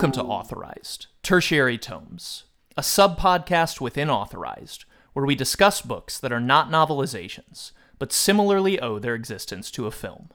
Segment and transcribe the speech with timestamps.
[0.00, 6.32] Welcome to Authorized, Tertiary Tomes, a sub podcast within Authorized, where we discuss books that
[6.32, 10.30] are not novelizations, but similarly owe their existence to a film.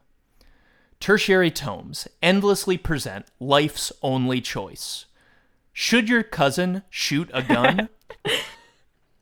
[1.00, 5.06] Tertiary Tomes endlessly present life's only choice.
[5.74, 7.90] Should your cousin shoot a gun?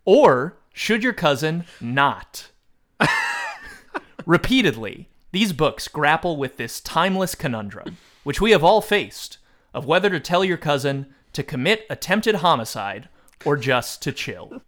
[0.04, 2.50] or should your cousin not?
[4.26, 9.38] Repeatedly, these books grapple with this timeless conundrum, which we have all faced,
[9.74, 13.10] of whether to tell your cousin to commit attempted homicide
[13.46, 14.62] or just to chill.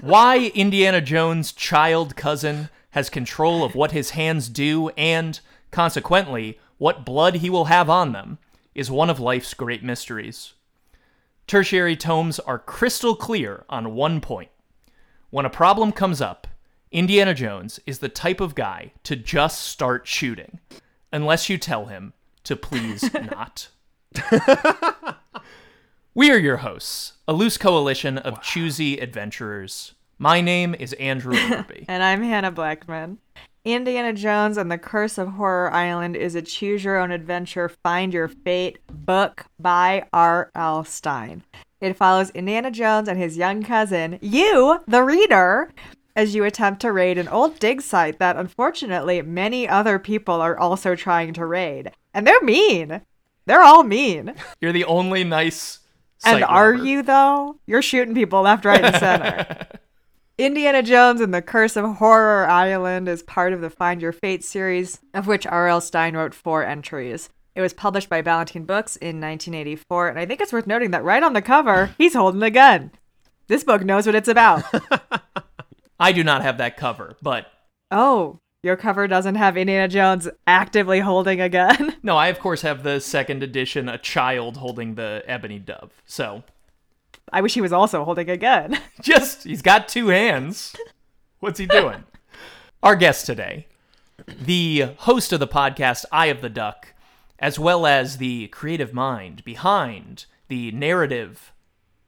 [0.00, 5.38] Why Indiana Jones' child cousin has control of what his hands do and,
[5.70, 8.38] consequently, what blood he will have on them
[8.74, 10.54] is one of life's great mysteries.
[11.46, 14.50] Tertiary tomes are crystal clear on one point.
[15.30, 16.46] When a problem comes up,
[16.90, 20.58] Indiana Jones is the type of guy to just start shooting,
[21.12, 22.14] unless you tell him
[22.44, 23.68] to please not.
[26.14, 29.94] we are your hosts, a loose coalition of choosy adventurers.
[30.18, 31.84] My name is Andrew Overbye.
[31.88, 33.18] And I'm Hannah Blechman.
[33.64, 38.12] Indiana Jones and the Curse of Horror Island is a choose your own adventure, find
[38.12, 40.84] your fate book by R.L.
[40.84, 41.42] Stine.
[41.80, 45.72] It follows Indiana Jones and his young cousin, you, the reader,
[46.16, 50.58] as you attempt to raid an old dig site that unfortunately many other people are
[50.58, 51.92] also trying to raid.
[52.12, 53.02] And they're mean.
[53.50, 54.32] They're all mean.
[54.60, 55.80] You're the only nice.
[56.24, 56.84] and are robber.
[56.84, 57.58] you though?
[57.66, 59.66] You're shooting people left, right, and center.
[60.38, 64.44] Indiana Jones and the Curse of Horror Island is part of the Find Your Fate
[64.44, 65.80] series, of which R.L.
[65.80, 67.28] Stine wrote four entries.
[67.56, 71.02] It was published by Ballantine Books in 1984, and I think it's worth noting that
[71.02, 72.92] right on the cover, he's holding a gun.
[73.48, 74.62] This book knows what it's about.
[75.98, 77.48] I do not have that cover, but
[77.90, 81.96] oh, your cover doesn't have Indiana Jones actively holding a gun?
[82.02, 86.02] no, I of course have the second edition, a child holding the ebony dove.
[86.06, 86.42] So
[87.32, 88.78] I wish he was also holding a gun.
[89.00, 90.76] just he's got two hands.
[91.40, 92.04] What's he doing?
[92.82, 93.66] Our guest today,
[94.26, 96.94] the host of the podcast Eye of the Duck,
[97.38, 101.52] as well as the creative mind behind the narrative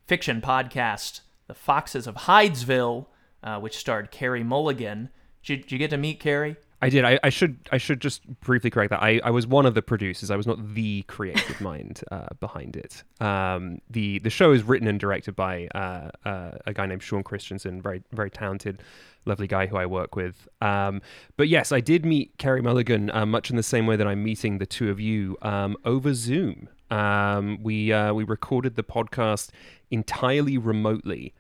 [0.06, 3.06] fiction podcast, The Foxes of Hydesville,
[3.42, 5.10] uh, which starred Carey Mulligan.
[5.44, 6.56] Did you, did you get to meet Carey?
[6.82, 7.04] I did.
[7.04, 7.68] I, I should.
[7.70, 9.00] I should just briefly correct that.
[9.00, 10.32] I, I was one of the producers.
[10.32, 13.04] I was not the creative mind uh, behind it.
[13.20, 17.22] Um, the the show is written and directed by uh, uh, a guy named Sean
[17.22, 18.82] Christensen, very very talented,
[19.26, 20.48] lovely guy who I work with.
[20.60, 21.02] Um,
[21.36, 24.24] but yes, I did meet Carey Mulligan uh, much in the same way that I'm
[24.24, 26.68] meeting the two of you um, over Zoom.
[26.90, 29.50] Um, we uh, we recorded the podcast
[29.92, 31.32] entirely remotely.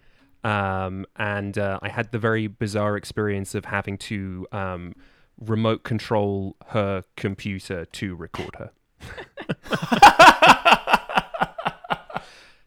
[0.44, 4.94] Um, and uh, I had the very bizarre experience of having to um,
[5.38, 8.70] remote control her computer to record her.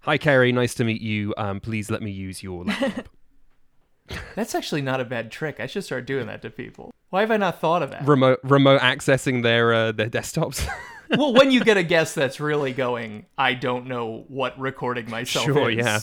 [0.02, 0.52] Hi, Carey.
[0.52, 1.34] Nice to meet you.
[1.38, 3.10] Um, please let me use your laptop.
[4.36, 5.60] That's actually not a bad trick.
[5.60, 6.92] I should start doing that to people.
[7.10, 8.08] Why have I not thought of that?
[8.08, 10.68] remote remote accessing their uh, their desktops.
[11.18, 15.46] well, when you get a guest that's really going, I don't know what recording myself
[15.46, 15.78] Sure, is.
[15.78, 16.00] yeah.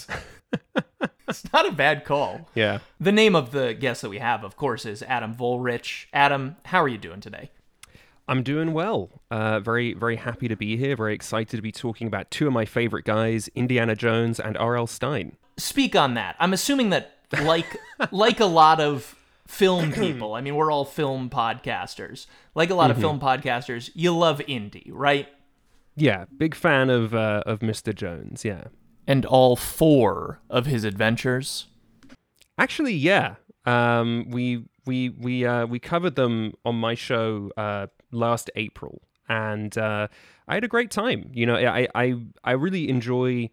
[1.28, 2.48] it's not a bad call.
[2.54, 2.78] yeah.
[3.00, 6.06] The name of the guest that we have, of course, is Adam Volerich.
[6.12, 7.50] Adam, how are you doing today?
[8.28, 9.10] I'm doing well.
[9.30, 10.96] Uh, very, very happy to be here.
[10.96, 14.86] Very excited to be talking about two of my favorite guys, Indiana Jones and R.L.
[14.86, 15.36] Stine.
[15.56, 16.36] Speak on that.
[16.38, 17.76] I'm assuming that, like,
[18.12, 19.16] like a lot of
[19.46, 22.26] film people, I mean, we're all film podcasters.
[22.54, 25.28] Like a lot of film podcasters, you love indie, right?
[25.96, 27.94] Yeah, big fan of uh, of Mr.
[27.94, 28.44] Jones.
[28.44, 28.64] Yeah.
[29.06, 31.66] And all four of his adventures.
[32.56, 33.34] Actually, yeah.
[33.64, 39.76] Um, we we we uh, we covered them on my show uh, last April, and
[39.76, 40.08] uh,
[40.48, 41.30] I had a great time.
[41.32, 42.14] You know, I I
[42.44, 43.50] I really enjoy.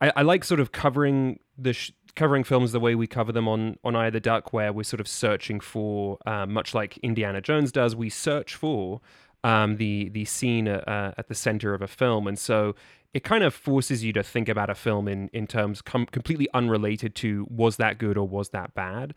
[0.00, 3.48] I, I like sort of covering the sh- covering films the way we cover them
[3.48, 6.98] on on Eye of the Duck, where we're sort of searching for, uh, much like
[6.98, 9.00] Indiana Jones does, we search for
[9.44, 12.74] um, the the scene uh, at the center of a film, and so
[13.12, 16.48] it kind of forces you to think about a film in in terms com- completely
[16.54, 19.14] unrelated to was that good or was that bad.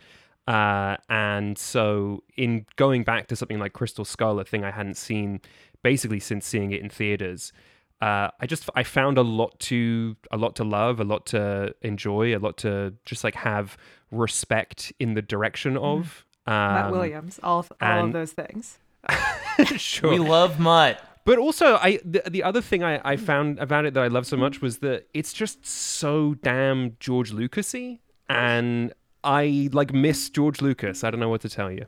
[0.48, 4.98] Uh, and so, in going back to something like Crystal Skull, a thing I hadn't
[4.98, 5.40] seen
[5.84, 7.54] basically since seeing it in theaters,
[8.02, 11.74] uh, I just I found a lot to a lot to love, a lot to
[11.82, 13.78] enjoy, a lot to just like have
[14.12, 16.26] respect in the direction of.
[16.46, 18.80] Um, Mutt Williams, all, all of those things.
[19.78, 20.10] sure.
[20.12, 21.02] We love Mutt.
[21.26, 23.20] But also, I the, the other thing I, I mm.
[23.20, 27.32] found about it that I love so much was that it's just so damn George
[27.32, 28.00] Lucasy,
[28.30, 28.94] and
[29.24, 31.04] I like miss George Lucas.
[31.04, 31.86] I don't know what to tell you.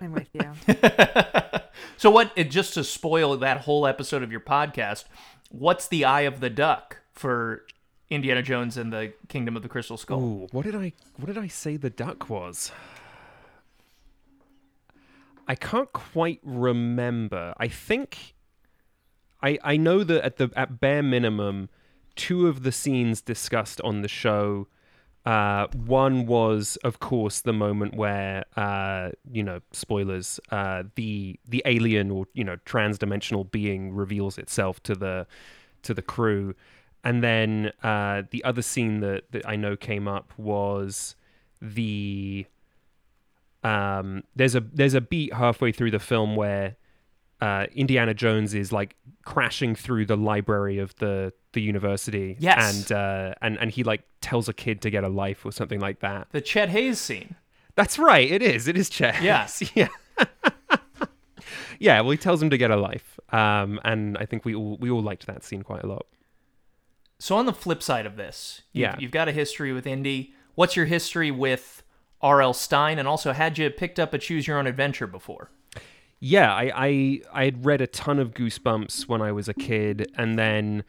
[0.00, 0.74] I'm with you.
[1.96, 2.32] So what?
[2.36, 5.04] It, just to spoil that whole episode of your podcast,
[5.50, 7.64] what's the eye of the duck for
[8.10, 10.20] Indiana Jones and the Kingdom of the Crystal Skull?
[10.20, 12.72] Ooh, what did I what did I say the duck was?
[15.46, 17.54] I can't quite remember.
[17.58, 18.34] I think
[19.44, 21.68] I I know that at the at bare minimum,
[22.16, 24.68] two of the scenes discussed on the show.
[25.26, 31.62] Uh, one was, of course, the moment where, uh, you know, spoilers, uh, the the
[31.64, 35.26] alien or you know transdimensional being reveals itself to the
[35.82, 36.54] to the crew,
[37.02, 41.16] and then uh, the other scene that, that I know came up was
[41.60, 42.46] the
[43.62, 46.76] um, there's a there's a beat halfway through the film where
[47.40, 52.36] uh, Indiana Jones is like crashing through the library of the the university.
[52.38, 52.90] Yes.
[52.90, 55.80] and uh, and and he like tells a kid to get a life or something
[55.80, 56.28] like that.
[56.32, 57.36] The Chet Hanks scene.
[57.76, 58.30] That's right.
[58.30, 58.68] It is.
[58.68, 59.20] It is Chet.
[59.22, 59.62] Yes.
[59.74, 59.88] yeah.
[61.78, 62.00] yeah.
[62.00, 63.18] Well, he tells him to get a life.
[63.30, 66.06] Um, and I think we all we all liked that scene quite a lot.
[67.18, 68.96] So on the flip side of this, you've, Yeah.
[68.98, 70.34] you've got a history with Indy.
[70.56, 71.82] What's your history with
[72.20, 72.52] R.L.
[72.52, 72.98] Stine?
[72.98, 75.50] And also, had you picked up a Choose Your Own Adventure before?
[76.20, 80.10] Yeah, I, I I had read a ton of Goosebumps when I was a kid,
[80.16, 80.84] and then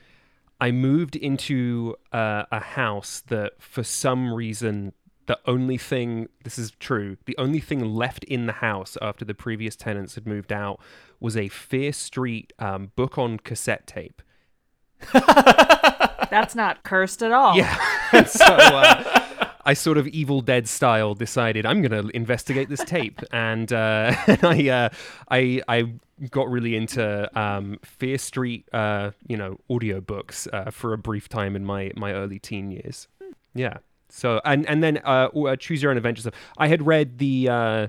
[0.62, 4.94] I moved into uh, a house that, for some reason,
[5.25, 9.33] the only thing this is true, the only thing left in the house after the
[9.33, 10.80] previous tenants had moved out
[11.19, 14.22] was a Fear Street um, book on cassette tape.
[15.13, 17.57] That's not cursed at all.
[17.57, 17.75] Yeah,
[18.25, 19.25] so uh,
[19.66, 24.16] I sort of Evil Dead style decided I'm going to investigate this tape, and, uh,
[24.28, 24.90] and I, uh,
[25.30, 25.94] I I
[26.30, 31.56] got really into um, Fear Street, uh, you know, audiobooks uh, for a brief time
[31.56, 33.08] in my my early teen years.
[33.54, 33.78] Yeah.
[34.10, 36.36] So and and then uh, uh, Choose Your Own Adventure stuff.
[36.58, 37.50] I had read the.
[37.50, 37.88] Uh,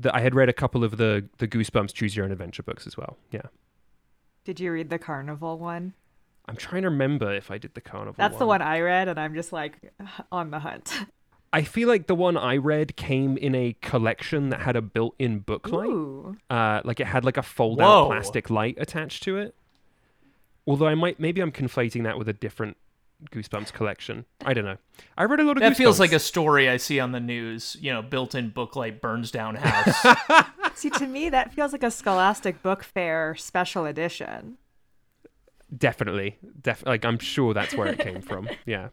[0.00, 2.84] the, I had read a couple of the the Goosebumps Choose Your Own Adventure books
[2.84, 3.16] as well.
[3.30, 3.42] Yeah,
[4.44, 5.94] Did you read the carnival one?
[6.46, 8.14] I'm trying to remember if I did the carnival.
[8.16, 9.92] That's the one I read, and I'm just like
[10.30, 10.92] on the hunt.
[11.52, 15.38] I feel like the one I read came in a collection that had a built-in
[15.38, 15.88] book light.
[15.88, 16.36] Ooh.
[16.50, 18.06] Uh, like it had like a fold-out Whoa.
[18.06, 19.54] plastic light attached to it.
[20.66, 22.76] Although I might, maybe I'm conflating that with a different
[23.30, 24.24] Goosebumps collection.
[24.44, 24.78] I don't know.
[25.16, 25.60] I read a lot of.
[25.62, 27.76] That feels like a story I see on the news.
[27.80, 30.44] You know, built-in booklight burns down house.
[30.74, 34.58] See, to me, that feels like a Scholastic Book Fair special edition.
[35.76, 38.48] Definitely, def- like I'm sure that's where it came from.
[38.66, 38.88] Yeah.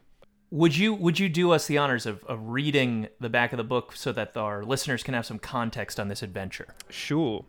[0.50, 3.64] would you would you do us the honors of, of reading the back of the
[3.64, 6.74] book so that our listeners can have some context on this adventure?
[6.90, 7.44] Sure.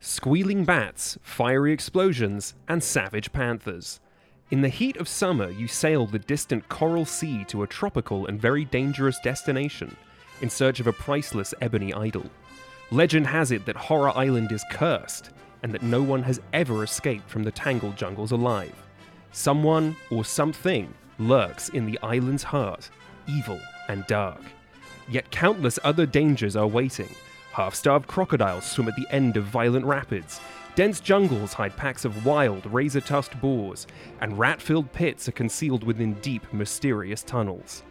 [0.00, 4.00] Squealing bats, fiery explosions, and savage panthers.
[4.50, 8.40] In the heat of summer, you sail the distant Coral Sea to a tropical and
[8.40, 9.96] very dangerous destination
[10.40, 12.24] in search of a priceless ebony idol.
[12.92, 15.30] Legend has it that Horror Island is cursed
[15.66, 18.72] and that no one has ever escaped from the tangled jungles alive.
[19.32, 22.88] Someone or something lurks in the island's heart,
[23.26, 23.58] evil
[23.88, 24.40] and dark.
[25.08, 27.08] Yet countless other dangers are waiting.
[27.50, 30.40] Half starved crocodiles swim at the end of violent rapids.
[30.76, 33.88] Dense jungles hide packs of wild, razor tusked boars,
[34.20, 37.82] and rat filled pits are concealed within deep, mysterious tunnels.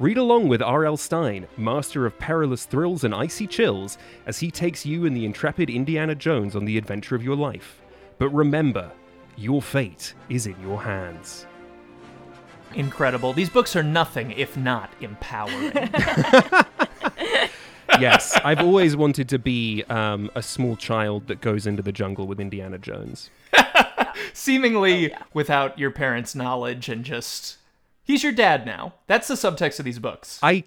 [0.00, 0.96] Read along with R.L.
[0.96, 3.96] Stine, master of perilous thrills and icy chills,
[4.26, 7.80] as he takes you and the intrepid Indiana Jones on the adventure of your life.
[8.18, 8.90] But remember,
[9.36, 11.46] your fate is in your hands.
[12.74, 13.32] Incredible.
[13.32, 15.70] These books are nothing if not empowering.
[18.00, 22.26] yes, I've always wanted to be um, a small child that goes into the jungle
[22.26, 23.30] with Indiana Jones.
[24.32, 27.58] Seemingly without your parents' knowledge and just
[28.04, 28.94] he's your dad now.
[29.06, 30.38] That's the subtext of these books.
[30.42, 30.64] I,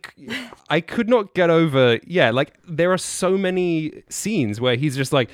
[0.69, 1.99] I could not get over.
[2.05, 5.29] Yeah, like there are so many scenes where he's just like,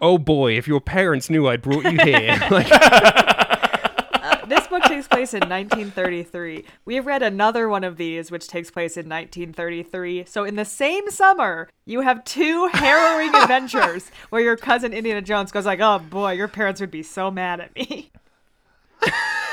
[0.00, 5.06] "Oh boy, if your parents knew I brought you here." like, uh, This book takes
[5.06, 6.64] place in 1933.
[6.86, 10.24] We have read another one of these, which takes place in 1933.
[10.24, 15.52] So, in the same summer, you have two harrowing adventures where your cousin Indiana Jones
[15.52, 18.10] goes like, "Oh boy, your parents would be so mad at me."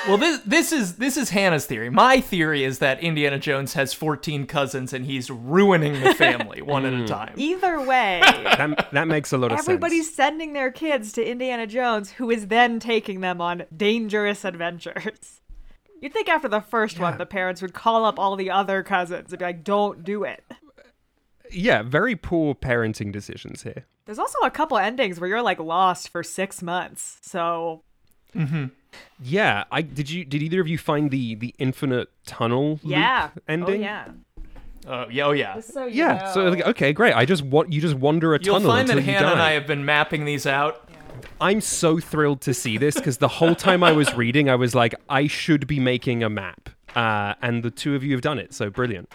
[0.08, 1.90] Well, this this is this is Hannah's theory.
[1.90, 6.86] My theory is that Indiana Jones has 14 cousins and he's ruining the family one
[6.86, 7.08] at a mm.
[7.08, 7.34] time.
[7.38, 9.68] Either way, that, that makes a lot of everybody's sense.
[9.68, 15.42] Everybody's sending their kids to Indiana Jones, who is then taking them on dangerous adventures.
[16.02, 19.32] You'd think after the first one, the parents would call up all the other cousins
[19.32, 20.44] and be like, "Don't do it."
[21.52, 23.86] Yeah, very poor parenting decisions here.
[24.06, 27.18] There's also a couple endings where you're like lost for six months.
[27.22, 27.82] So
[28.36, 28.66] mm-hmm.
[29.22, 30.10] Yeah, I did.
[30.10, 33.82] You did either of you find the the infinite tunnel loop yeah, ending?
[33.82, 34.08] Oh yeah.
[34.88, 35.60] Uh, yeah, oh yeah.
[35.60, 36.32] So Yeah.
[36.32, 37.14] So like, okay, great.
[37.14, 39.42] I just want you just wander a You'll tunnel find that until you Hannah and.
[39.42, 40.90] I have been mapping these out.
[41.42, 44.75] I'm so thrilled to see this because the whole time I was reading, I was
[44.75, 46.70] like, I should be making a map.
[46.96, 49.12] Uh, and the two of you have done it, so brilliant.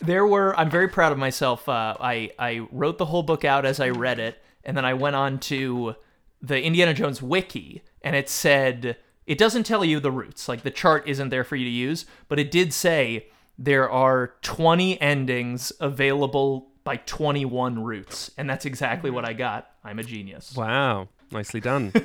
[0.00, 0.58] There were.
[0.58, 1.68] I'm very proud of myself.
[1.68, 4.94] Uh, I I wrote the whole book out as I read it, and then I
[4.94, 5.94] went on to
[6.42, 10.48] the Indiana Jones wiki, and it said it doesn't tell you the routes.
[10.48, 13.28] Like the chart isn't there for you to use, but it did say
[13.58, 19.70] there are 20 endings available by 21 routes, and that's exactly what I got.
[19.82, 20.54] I'm a genius.
[20.56, 21.92] Wow, nicely done.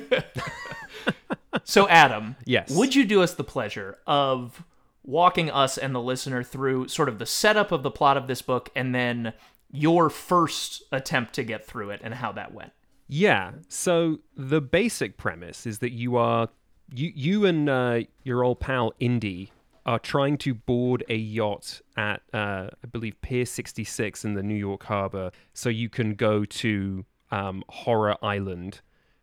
[1.64, 2.70] So, Adam, Yes.
[2.70, 4.64] would you do us the pleasure of
[5.02, 8.40] walking us and the listener through sort of the setup of the plot of this
[8.42, 9.32] book and then
[9.70, 12.72] your first attempt to get through it and how that went?
[13.08, 13.52] Yeah.
[13.68, 16.48] So the basic premise is that you are
[16.92, 19.52] you you and uh, your old pal Indy
[19.86, 24.54] are trying to board a yacht at uh, I believe Pier 66 in the New
[24.54, 28.80] York harbor, so you can go to um, Horror Island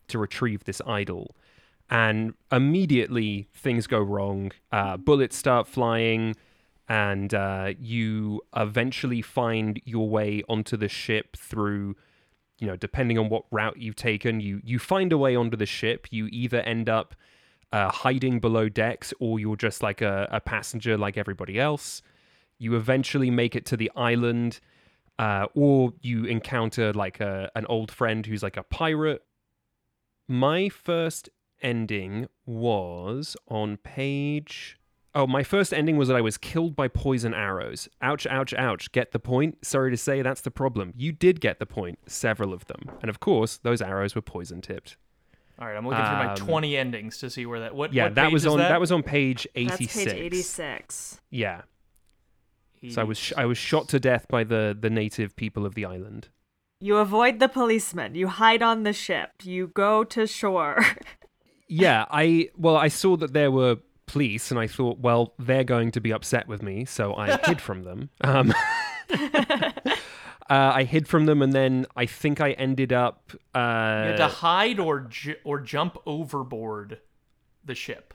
[0.08, 1.36] to retrieve this idol.
[1.90, 4.52] And immediately things go wrong.
[4.72, 6.36] Uh, bullets start flying,
[6.90, 11.96] and uh, you eventually find your way onto the ship through
[12.60, 15.66] you know, depending on what route you've taken, you you find a way onto the
[15.66, 16.08] ship.
[16.10, 17.16] You either end up
[17.72, 22.02] uh, hiding below decks, or you're just like a, a passenger like everybody else.
[22.60, 24.60] You eventually make it to the island,
[25.20, 29.24] uh, or you encounter like a an old friend who's like a pirate.
[30.28, 31.30] My first
[31.62, 34.78] ending was on page
[35.18, 37.90] Oh, my first ending was that I was killed by poison arrows.
[38.04, 38.92] Ouch, ouch, ouch.
[38.92, 39.66] Get the point?
[39.66, 40.94] Sorry to say, that's the problem.
[40.96, 42.92] You did get the point, several of them.
[43.02, 44.96] And of course, those arrows were poison tipped.
[45.60, 47.74] All right, I'm looking through my Um, 20 endings to see where that.
[47.76, 47.92] What?
[47.94, 48.80] Yeah, what that page was is on that?
[48.80, 49.94] was on page 86.
[49.96, 51.22] That's page 86.
[51.32, 51.62] Yeah.
[52.90, 55.74] So I was sh- I was shot to death by the the native people of
[55.74, 56.30] the island.
[56.80, 58.14] You avoid the policeman.
[58.14, 59.32] You hide on the ship.
[59.44, 60.86] You go to shore.
[61.70, 65.92] Yeah, I well, I saw that there were police, and I thought, well, they're going
[65.92, 68.10] to be upset with me, so I hid from them.
[68.22, 68.54] Um,
[69.14, 69.94] uh,
[70.50, 73.32] I hid from them, and then I think I ended up.
[73.34, 77.00] You had to Uh, hide or ju- or jump overboard
[77.64, 78.14] the ship.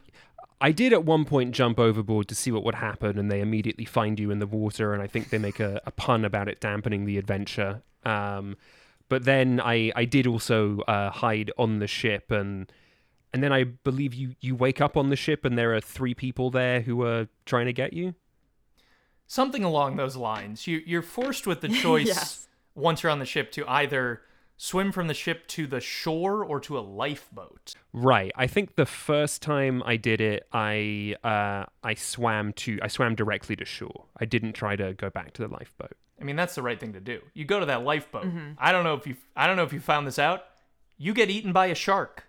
[0.61, 3.85] I did at one point jump overboard to see what would happen, and they immediately
[3.85, 6.61] find you in the water, and I think they make a, a pun about it
[6.61, 7.83] dampening the adventure.
[8.05, 8.57] Um,
[9.09, 12.71] but then I, I did also uh, hide on the ship, and
[13.35, 16.15] and then I believe you you wake up on the ship, and there are three
[16.15, 18.15] people there who are trying to get you.
[19.27, 20.67] Something along those lines.
[20.67, 22.49] You you're forced with the choice Yes.
[22.75, 24.23] once you're on the ship to either
[24.59, 27.75] swim from the ship to the shore or to a lifeboat.
[27.93, 28.31] Right.
[28.37, 33.15] I think the first time I did it, I uh, I swam to I swam
[33.15, 34.05] directly to shore.
[34.21, 35.97] I didn't try to go back to the lifeboat.
[36.21, 37.21] I mean, that's the right thing to do.
[37.35, 38.25] You go to that lifeboat.
[38.27, 38.53] Mm-hmm.
[38.59, 40.45] I don't know if you I don't know if you found this out.
[40.99, 42.25] You get eaten by a shark.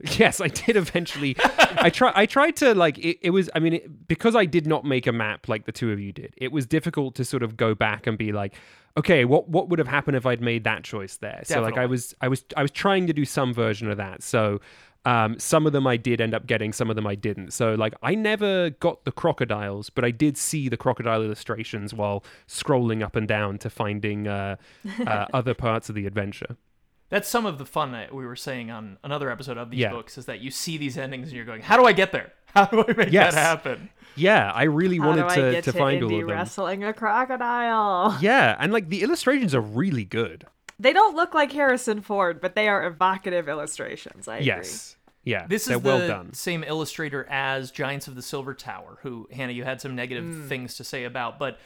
[0.18, 1.36] Yes, I did eventually.
[1.38, 2.12] I try.
[2.14, 2.98] I tried to like.
[2.98, 3.48] It, it was.
[3.54, 6.12] I mean, it, because I did not make a map like the two of you
[6.12, 6.34] did.
[6.36, 8.54] It was difficult to sort of go back and be like,
[8.96, 11.42] okay, what what would have happened if I'd made that choice there?
[11.44, 14.22] So like, I was, I was, I was trying to do some version of that.
[14.22, 14.60] So.
[15.06, 17.50] Um, some of them I did end up getting, some of them I didn't.
[17.52, 22.24] So, like, I never got the crocodiles, but I did see the crocodile illustrations while
[22.48, 24.56] scrolling up and down to finding uh,
[25.06, 26.56] uh, other parts of the adventure.
[27.14, 29.90] That's some of the fun that we were saying on another episode of these Yeah.
[29.92, 32.32] books is that you see these endings and you're going, how do I get there?
[32.54, 33.34] How do I make Yes.
[33.34, 33.88] that happen?
[34.16, 36.26] Yeah, I really How wanted do I to, get to to, find Indy all of
[36.28, 36.36] them.
[36.36, 38.18] wrestling a crocodile?
[38.20, 40.46] Yeah, and like the illustrations are really good.
[40.78, 44.26] They don't look like Harrison Ford, but they are evocative illustrations.
[44.28, 44.46] I agree.
[44.46, 44.96] Yes.
[45.24, 45.46] Yeah.
[45.46, 46.32] This they're is the well done.
[46.32, 50.48] same illustrator as Giants of the Silver Tower, who Hannah, you had some negative Mm.
[50.48, 51.58] things to say about, but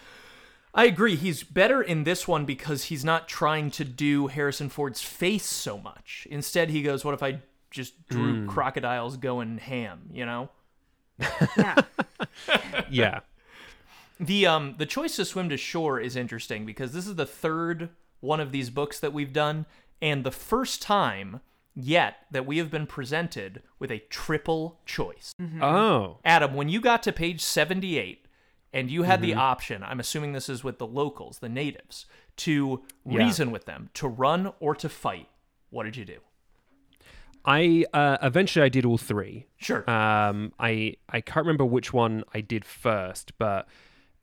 [0.75, 1.17] I agree.
[1.17, 5.79] He's better in this one because he's not trying to do Harrison Ford's face so
[5.79, 6.27] much.
[6.31, 8.49] Instead, he goes, "What if I just drew Mm.
[8.49, 10.51] crocodiles going ham?" You know.
[11.57, 11.75] Yeah.
[12.91, 13.21] Yeah.
[14.21, 17.91] The um the choice to swim to shore is interesting because this is the third
[18.21, 19.67] one of these books that we've done
[20.03, 21.41] and the first time
[21.75, 25.33] yet that we have been presented with a triple choice.
[25.63, 26.19] Oh.
[26.25, 28.27] Adam, when you got to page 78
[28.73, 29.41] and you had the Mm-hmm.
[29.41, 32.07] option, I'm assuming this is with the locals, the natives,
[32.39, 33.25] to Yeah.
[33.25, 35.29] reason with them, to run or to fight,
[35.71, 36.19] what did you do?
[37.45, 39.47] I uh, eventually I did all three.
[39.57, 39.89] Sure.
[39.89, 43.67] Um, I I can't remember which one I did first, but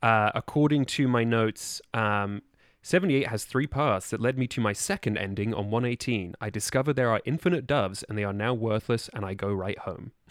[0.02, 2.42] uh, according to my notes, um,
[2.82, 6.36] 78 has three paths that led me to my second ending on 118.
[6.40, 9.78] I discover there are infinite doves and they are now worthless, and I go right
[9.80, 10.12] home.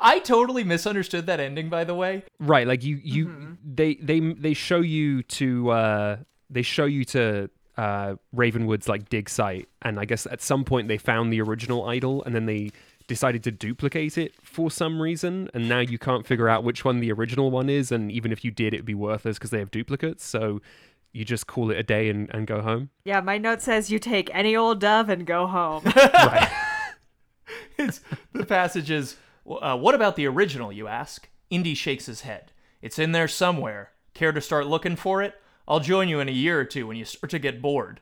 [0.00, 2.24] I totally misunderstood that ending by the way.
[2.38, 6.16] Right, like you you they they they show you to uh
[6.50, 10.88] they show you to uh, Ravenwood's like dig site, and I guess at some point
[10.88, 12.72] they found the original idol, and then they
[13.06, 16.98] decided to duplicate it for some reason, and now you can't figure out which one
[16.98, 19.70] the original one is, and even if you did, it'd be worthless because they have
[19.70, 20.26] duplicates.
[20.26, 20.60] So
[21.12, 22.90] you just call it a day and, and go home.
[23.04, 25.84] Yeah, my note says you take any old dove and go home.
[25.96, 26.50] right.
[27.78, 28.00] It's
[28.32, 29.16] the passage is.
[29.48, 30.72] Uh, what about the original?
[30.72, 31.28] You ask.
[31.50, 32.52] Indy shakes his head.
[32.82, 33.92] It's in there somewhere.
[34.14, 35.34] Care to start looking for it?
[35.66, 38.00] I'll join you in a year or two when you start to get bored.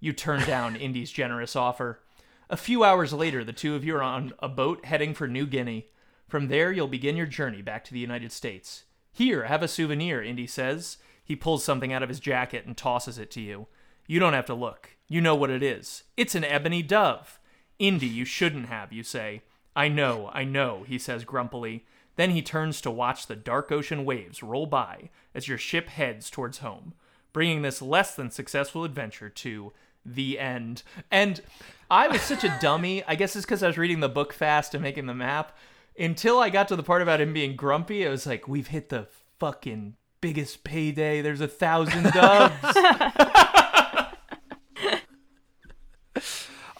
[0.00, 2.00] You turn down Indy's generous offer.
[2.48, 5.46] A few hours later, the two of you are on a boat heading for New
[5.46, 5.88] Guinea.
[6.28, 8.84] From there, you'll begin your journey back to the United States.
[9.12, 10.98] Here, have a souvenir, Indy says.
[11.24, 13.66] He pulls something out of his jacket and tosses it to you.
[14.06, 14.90] You don't have to look.
[15.08, 16.04] You know what it is.
[16.16, 17.40] It's an ebony dove.
[17.78, 19.42] Indy, you shouldn't have, you say.
[19.76, 21.84] I know, I know, he says grumpily.
[22.16, 26.30] Then he turns to watch the dark ocean waves roll by as your ship heads
[26.30, 26.94] towards home,
[27.34, 29.72] bringing this less than successful adventure to
[30.04, 30.82] the end.
[31.10, 31.42] And
[31.90, 33.04] I was such a dummy.
[33.04, 35.56] I guess it's because I was reading the book fast and making the map.
[35.98, 38.88] Until I got to the part about him being grumpy, I was like, we've hit
[38.88, 41.20] the fucking biggest payday.
[41.20, 42.54] There's a thousand doves.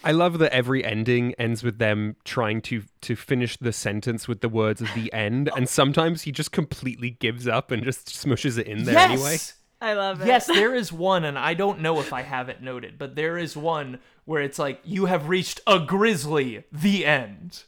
[0.07, 4.41] I love that every ending ends with them trying to to finish the sentence with
[4.41, 5.67] the words of the end, and oh.
[5.67, 9.11] sometimes he just completely gives up and just smushes it in there yes!
[9.11, 9.37] anyway.
[9.79, 10.27] I love it.
[10.27, 13.37] Yes, there is one, and I don't know if I have it noted, but there
[13.37, 17.65] is one where it's like, you have reached a grizzly, the end.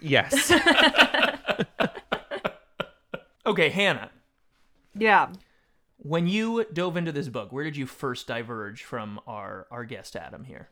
[0.00, 0.52] Yes.
[3.48, 4.10] Okay, Hannah,
[4.94, 5.32] Yeah.
[5.96, 10.16] when you dove into this book, where did you first diverge from our, our guest
[10.16, 10.68] Adam here?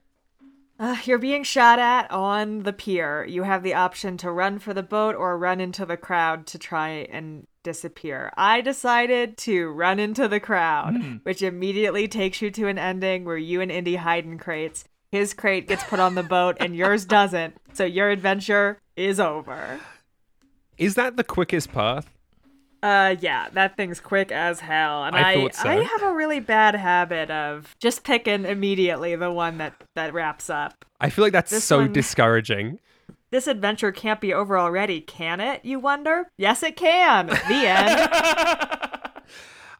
[0.79, 3.25] Uh, you're being shot at on the pier.
[3.25, 6.59] You have the option to run for the boat or run into the crowd to
[6.59, 8.31] try and disappear.
[8.37, 13.39] I decided to run into the crowd, which immediately takes you to an ending where
[13.39, 14.85] you and Indy hide in crates.
[15.11, 17.57] His crate gets put on the boat and yours doesn't.
[17.73, 19.81] So your adventure is over.
[20.77, 22.11] Is that the quickest path?
[22.87, 25.68] Uh, yeah, that thing's quick as hell, and I I so.
[25.68, 30.49] I have a really bad habit of just picking immediately the one that that wraps
[30.49, 30.85] up.
[31.01, 32.79] I feel like that's This so one- discouraging.
[33.33, 35.64] This adventure can't be over already, can it?
[35.64, 36.29] You wonder.
[36.38, 37.27] Yes, it can.
[37.27, 38.09] The end.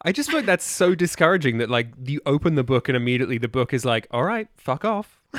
[0.03, 3.39] I just feel like that's so discouraging that like you open the book and immediately
[3.39, 5.21] the book is like, all right, fuck off.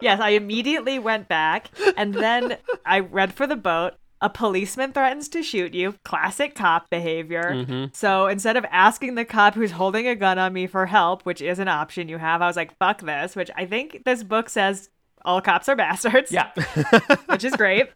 [0.00, 3.94] yes, I immediately went back, and then I read for the boat.
[4.22, 5.96] A policeman threatens to shoot you.
[6.04, 7.50] Classic cop behavior.
[7.52, 7.86] Mm-hmm.
[7.92, 11.42] So instead of asking the cop who's holding a gun on me for help, which
[11.42, 14.48] is an option you have, I was like, fuck this, which I think this book
[14.48, 14.90] says
[15.24, 16.30] all cops are bastards.
[16.30, 16.50] Yeah.
[17.26, 17.90] which is great.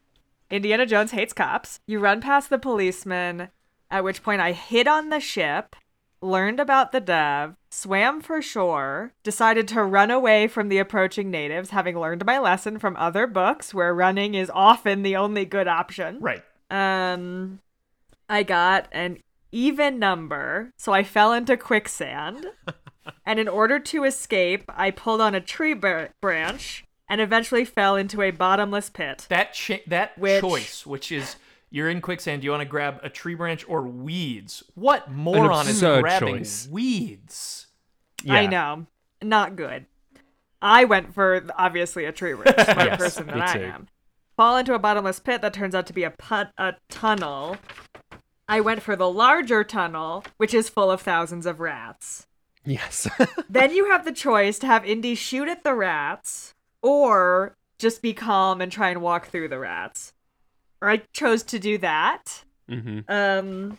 [0.50, 1.78] Indiana Jones hates cops.
[1.86, 3.48] You run past the policeman,
[3.88, 5.76] at which point I hid on the ship,
[6.22, 11.70] learned about the dove, swam for shore, decided to run away from the approaching natives,
[11.70, 16.18] having learned my lesson from other books where running is often the only good option.
[16.20, 16.42] right.
[16.70, 17.60] Um
[18.28, 19.18] I got an
[19.52, 22.46] even number, so I fell into quicksand.
[23.24, 27.94] and in order to escape, I pulled on a tree br- branch and eventually fell
[27.94, 29.26] into a bottomless pit.
[29.28, 31.36] That cha- that Which- choice, which is
[31.70, 34.62] you're in quicksand, do you want to grab a tree branch or weeds?
[34.74, 36.68] What moron is absurd grabbing choice.
[36.70, 37.66] weeds?
[38.28, 38.86] I know.
[39.22, 39.86] Not good.
[40.62, 43.64] I went for obviously a tree branch, smart Yes, person that I too.
[43.64, 43.88] am.
[44.36, 47.56] Fall into a bottomless pit that turns out to be a put a tunnel.
[48.48, 52.26] I went for the larger tunnel, which is full of thousands of rats.
[52.64, 53.08] Yes.
[53.48, 58.12] then you have the choice to have Indy shoot at the rats or just be
[58.12, 60.12] calm and try and walk through the rats.
[60.82, 62.44] I chose to do that.
[62.68, 63.78] hmm Um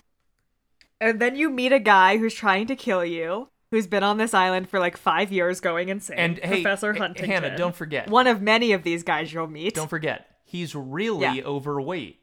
[0.99, 4.33] and then you meet a guy who's trying to kill you, who's been on this
[4.33, 6.17] island for like 5 years going insane.
[6.17, 7.29] And Professor H- Huntington.
[7.29, 8.09] Hannah, don't forget.
[8.09, 9.75] One of many of these guys you'll meet.
[9.75, 10.25] Don't forget.
[10.43, 11.43] He's really Yeah.
[11.45, 12.19] overweight.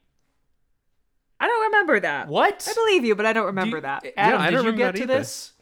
[1.41, 2.29] I don't remember that.
[2.29, 2.67] What?
[2.69, 4.05] I believe you, but I don't Do remember you- that.
[4.17, 5.21] Adam, Yeah, I did don't you remember get to that either.
[5.21, 5.53] this?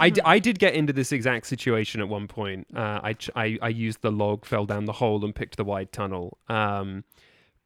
[0.00, 2.66] I, d- I did get into this exact situation at one point.
[2.74, 5.64] Uh, I, ch- I I used the log, fell down the hole, and picked the
[5.64, 6.38] wide tunnel.
[6.48, 7.04] Um,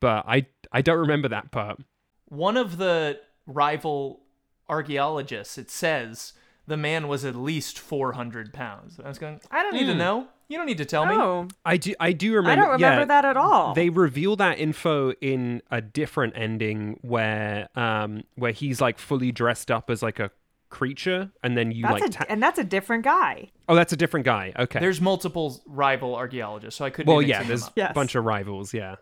[0.01, 1.81] but I I don't remember that part.
[2.27, 4.23] One of the rival
[4.69, 6.33] archaeologists, it says
[6.67, 9.01] the man was at least 400 pounds.
[9.03, 10.29] I was going, I don't need to know.
[10.49, 11.15] You don't need to tell me.
[11.15, 12.51] Oh, I do I do remember.
[12.51, 13.73] I don't remember yeah, that at all.
[13.75, 19.71] They reveal that info in a different ending where um where he's like fully dressed
[19.71, 20.33] up as like a
[20.69, 23.51] creature, and then you that's like a, ta- and that's a different guy.
[23.69, 24.53] oh that's a different guy.
[24.59, 24.81] Okay.
[24.81, 27.73] There's multiple rival archaeologists, so I couldn't well yeah, there's them up.
[27.77, 27.91] Yes.
[27.93, 28.75] a bunch of rivals.
[28.75, 28.97] Yeah.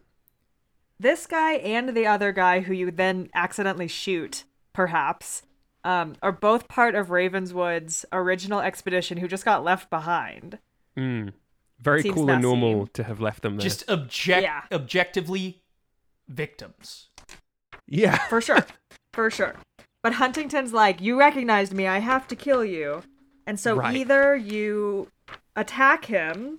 [1.01, 5.43] This guy and the other guy who you then accidentally shoot, perhaps,
[5.85, 10.59] um, are both part of Ravenwood's original expedition who just got left behind.
[10.97, 11.33] Mm.
[11.81, 13.63] Very Seems cool and normal to have left them there.
[13.63, 14.63] Just object Yeah.
[14.73, 15.63] objectively
[16.27, 17.09] victims.
[17.87, 18.17] yeah.
[18.29, 18.67] For sure.
[19.13, 19.55] For sure.
[20.03, 23.03] But Huntington's like, you recognized me, I have to kill you.
[23.47, 23.97] And so Right.
[23.97, 25.11] either you
[25.57, 26.59] attack him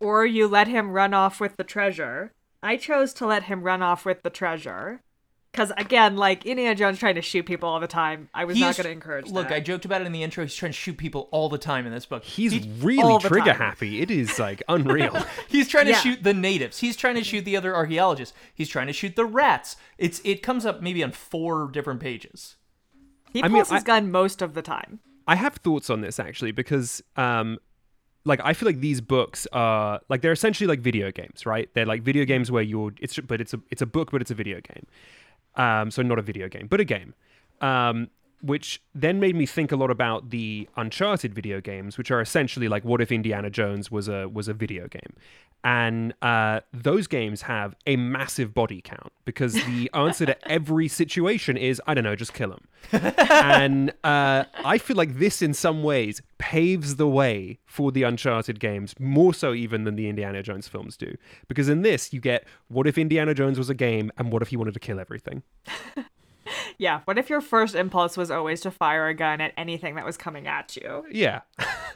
[0.00, 2.32] or you let him run off with the treasure.
[2.62, 5.02] I chose to let him run off with the treasure.
[5.50, 8.74] Because again, like Indiana Jones trying to shoot people all the time, I was not
[8.74, 9.54] going to encourage Look, that.
[9.54, 10.44] I joked about it in the intro.
[10.44, 12.24] He's trying to shoot people all the time in this book.
[12.24, 13.56] He's He- really trigger time.
[13.56, 14.00] happy.
[14.00, 15.14] It is like unreal.
[15.48, 15.98] He's trying to Yeah.
[16.00, 16.78] shoot the natives.
[16.78, 18.34] He's trying to shoot the other archaeologists.
[18.54, 19.76] He's trying to shoot the rats.
[19.98, 22.56] It's it comes up maybe on four different pages.
[23.30, 25.00] he I pulls mean, his I- gun most of the time.
[25.28, 27.58] I have thoughts on this actually because um
[28.24, 31.68] like I feel like these books are like they're essentially like video games, right?
[31.74, 34.30] They're like video games where you're it's but it's a it's a book but it's
[34.30, 34.86] a video game.
[35.56, 37.14] Um so not a video game, but a game.
[37.60, 38.08] Um
[38.42, 42.68] which then made me think a lot about the Uncharted video games, which are essentially
[42.68, 45.14] like what if Indiana Jones was a was a video game.
[45.64, 51.56] And uh, those games have a massive body count because the answer to every situation
[51.56, 52.66] is I don't know, just kill them.
[53.30, 58.58] and uh, I feel like this, in some ways, paves the way for the Uncharted
[58.58, 61.14] games, more so even than the Indiana Jones films do.
[61.46, 64.48] Because in this, you get what if Indiana Jones was a game, and what if
[64.48, 65.42] he wanted to kill everything?
[66.78, 70.04] Yeah, what if your first impulse was always to fire a gun at anything that
[70.04, 71.04] was coming at you?
[71.10, 71.42] Yeah,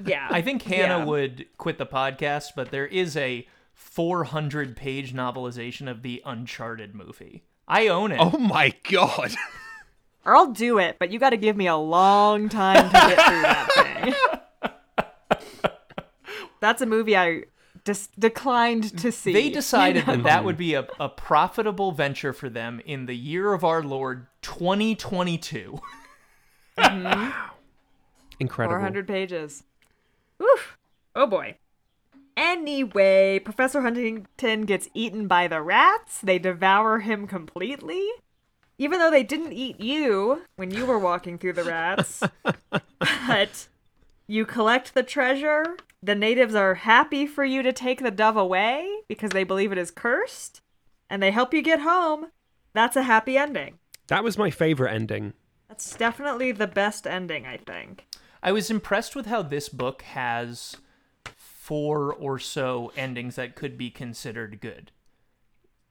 [0.05, 0.29] Yeah.
[0.31, 1.05] I think Hannah Yeah.
[1.05, 3.46] would quit the podcast, but there is a
[3.77, 7.45] 400 page novelization of the Uncharted movie.
[7.69, 8.19] I own it.
[8.21, 9.35] Oh my god!
[10.25, 13.27] Or I'll do it, but you got to give me a long time to get
[13.27, 14.15] through that
[14.62, 15.51] thing.
[16.61, 17.43] That's a movie I
[17.85, 19.33] dis- declined to see.
[19.33, 23.53] They decided that that would be a, a profitable venture for them in the year
[23.53, 25.81] of our Lord 2022.
[26.79, 27.31] Mm-hmm.
[28.41, 28.77] Incredible.
[28.77, 29.65] 400 pages.
[30.43, 30.79] Oof.
[31.15, 31.57] Oh boy.
[32.37, 36.20] Anyway, Professor Huntington gets eaten by the rats.
[36.20, 38.07] They devour him completely.
[38.79, 42.22] Even though they didn't eat you when you were walking through the rats.
[43.27, 43.68] but
[44.27, 45.77] you collect the treasure.
[46.03, 49.79] The natives are happy for you to take the dove away because they believe it
[49.79, 50.61] is cursed.
[51.09, 52.27] And they help you get home.
[52.75, 53.79] That's a happy ending.
[54.09, 55.33] That was my favorite ending.
[55.68, 58.07] That's definitely the best ending, I think.
[58.42, 60.77] I was impressed with how this book has
[61.66, 64.92] four or so endings that could be considered good.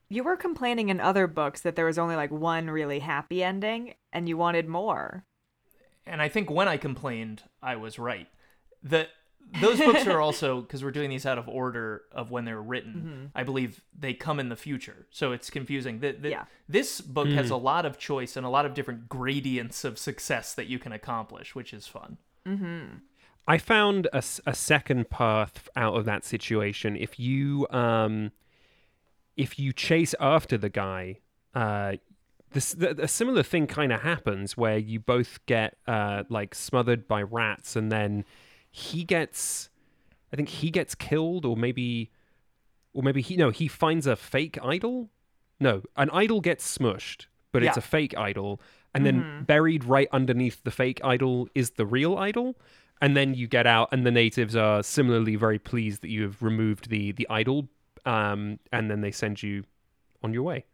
[0.08, 3.96] You were complaining in other books that there was only like one really happy ending
[4.14, 5.26] and you wanted more.
[6.06, 8.28] and I think when I complained, I was right.
[8.84, 9.10] The
[9.60, 12.94] those books are also because we're doing these out of order of when they're written.
[12.94, 13.26] Mm-hmm.
[13.36, 16.00] I believe they come in the future, so it's confusing.
[16.00, 16.46] The, the, Yeah.
[16.70, 17.66] This book has a hmm.
[17.66, 21.54] lot of choice and a lot of different gradients of success that you can accomplish,
[21.54, 22.18] which is fun.
[22.48, 22.98] Mm-hmm.
[23.48, 26.96] I found a second path out of that situation.
[26.98, 28.32] If you um,
[29.38, 31.20] if you chase after the guy,
[31.54, 31.98] uh,
[32.52, 37.08] this the, a similar thing kind of happens where you both get uh, like smothered
[37.08, 38.26] by rats, and then
[38.72, 39.70] he gets,
[40.34, 42.12] I think he gets killed, or maybe,
[42.94, 45.10] or maybe he no he finds a fake idol.
[45.60, 48.60] No, an idol gets smushed, but it's a fake idol,
[48.94, 52.56] and then buried right underneath the fake idol is the real idol.
[53.02, 56.42] And then you get out, and the natives are similarly very pleased that you have
[56.42, 57.68] removed the the idol,
[58.06, 59.64] um, and then they send you
[60.24, 60.66] on your way.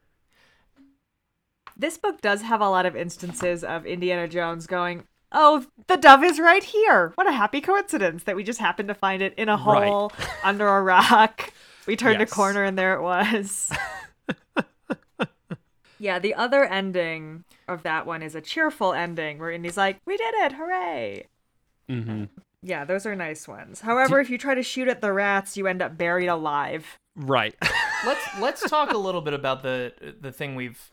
[1.76, 6.24] This book does have a lot of instances of Indiana Jones going, Oh, the dove
[6.24, 7.14] is right here.
[7.16, 9.88] What a happy coincidence that we just happened to find it in a Right.
[9.88, 10.12] hole
[10.44, 11.54] under a rock.
[11.88, 12.32] We turned Yes.
[12.32, 13.72] a corner and there it was.
[16.00, 20.18] yeah, the other ending of that one is a cheerful ending where Indy's like, We
[20.18, 21.28] did it, hooray.
[21.92, 22.24] Hmm
[22.62, 23.82] Yeah, those are nice ones.
[23.82, 27.00] However, if you try to shoot at the rats, you end up buried alive.
[27.16, 27.56] Right.
[28.06, 30.92] let's let's talk a little bit about the the thing we've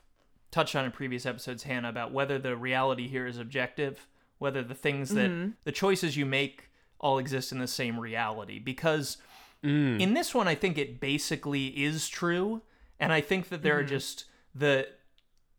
[0.51, 4.07] touched on in previous episodes, Hannah, about whether the reality here is objective,
[4.39, 5.51] whether the things that mm-hmm.
[5.65, 8.59] the choices you make all exist in the same reality.
[8.59, 9.19] Because
[9.63, 10.01] mm.
[10.01, 12.63] in this one, I think it basically is true,
[12.99, 13.89] and I think that there are mm-hmm.
[13.89, 14.89] just the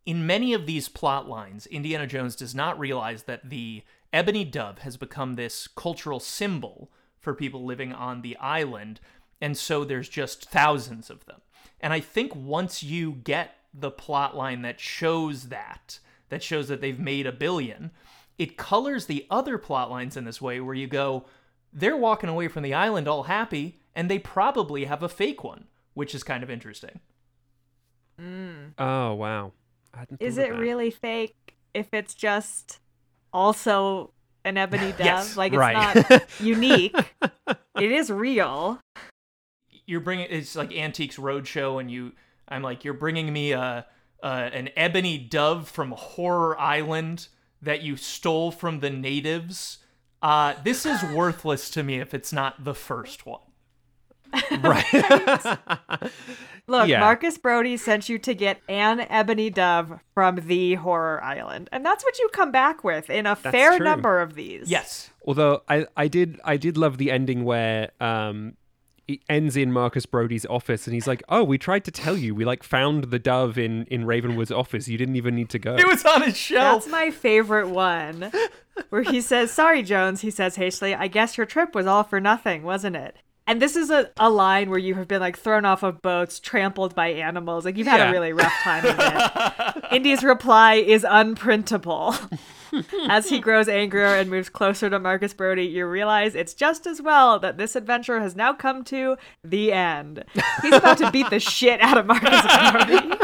[0.06, 4.80] in many of these plot lines, Indiana Jones does not realize that the ebony dove
[4.80, 9.00] has become this cultural symbol for people living on the island,
[9.42, 11.42] and so there's just thousands of them.
[11.80, 16.82] And I think once you get the plot line that shows that, that shows that
[16.82, 17.92] they've made a billion,
[18.38, 21.26] it colors the other plot lines in this way where you go,
[21.72, 25.66] they're walking away from the island all happy, and they probably have a fake one,
[25.94, 27.00] which is kind of interesting.
[28.20, 28.74] Mm.
[28.78, 29.54] Oh wow.
[29.94, 30.58] I hadn't Is it that.
[30.60, 32.80] really fake if it's just
[33.34, 34.12] also
[34.44, 35.00] an ebony dove.
[35.00, 35.96] Yes, like it's right.
[36.10, 36.96] not unique.
[37.80, 38.80] it is real.
[39.86, 42.14] You're bringing it's like Antiques Roadshow, and you.
[42.48, 43.86] I'm like, you're bringing me a,
[44.24, 47.28] a an ebony dove from Horror Island
[47.62, 49.80] that you stole from the natives.
[50.22, 53.42] Uh, this is worthless to me if it's not the first one.
[54.62, 55.58] right.
[56.68, 57.00] Look, Yeah.
[57.00, 61.68] Marcus Brody sent you to get an ebony dove from the horror island.
[61.72, 63.86] And that's what you come back with in a fair true.
[63.86, 64.70] number of these.
[64.70, 65.10] Yes.
[65.26, 68.54] Although I, I did I did love the ending where um
[69.08, 72.36] it ends in Marcus Brody's office and he's like, "Oh, we tried to tell you.
[72.36, 74.88] We like found the dove in in Ravenwood's office.
[74.88, 76.84] You didn't even need to go." It was on his shelf.
[76.84, 78.32] That's my favorite one.
[78.90, 82.20] Where he says, Sorry, Jones, he says hastily, I guess your trip was all for
[82.22, 83.18] nothing, wasn't it?
[83.50, 86.40] And this is a, a line where you have been like thrown off of boats,
[86.40, 87.66] trampled by animals.
[87.66, 88.10] Like you've had Yeah.
[88.10, 89.86] a really rough time of it.
[89.92, 92.16] Indy's reply is unprintable.
[93.10, 97.02] As he grows angrier and moves closer to Marcus Brody, you realize it's just as
[97.02, 100.24] well that this adventure has now come to the end.
[100.62, 103.16] He's about to beat the shit out of Marcus Brody.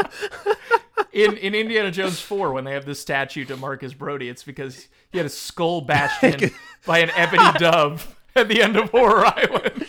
[1.12, 4.88] in in Indiana Jones 4 when they have this statue to Marcus Brody, it's because
[5.12, 6.50] he had a skull bashed in
[6.84, 9.86] by an ebony dove at the end of Horror Island.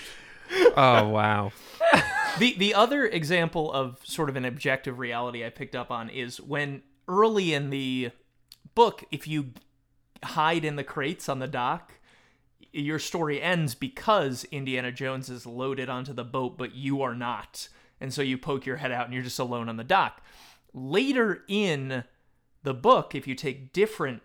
[0.76, 1.52] Oh, wow.
[2.40, 6.40] The the other example of sort of an objective reality I picked up on is
[6.40, 8.12] when early in the
[8.76, 9.54] book, if you
[10.24, 11.94] hide in the crates on the dock,
[12.72, 17.70] your story ends because Indiana Jones is loaded onto the boat, but you are not.
[18.00, 20.22] And so you poke your head out and you're just alone on the dock.
[20.74, 22.04] Later in
[22.62, 24.22] the book, if you take different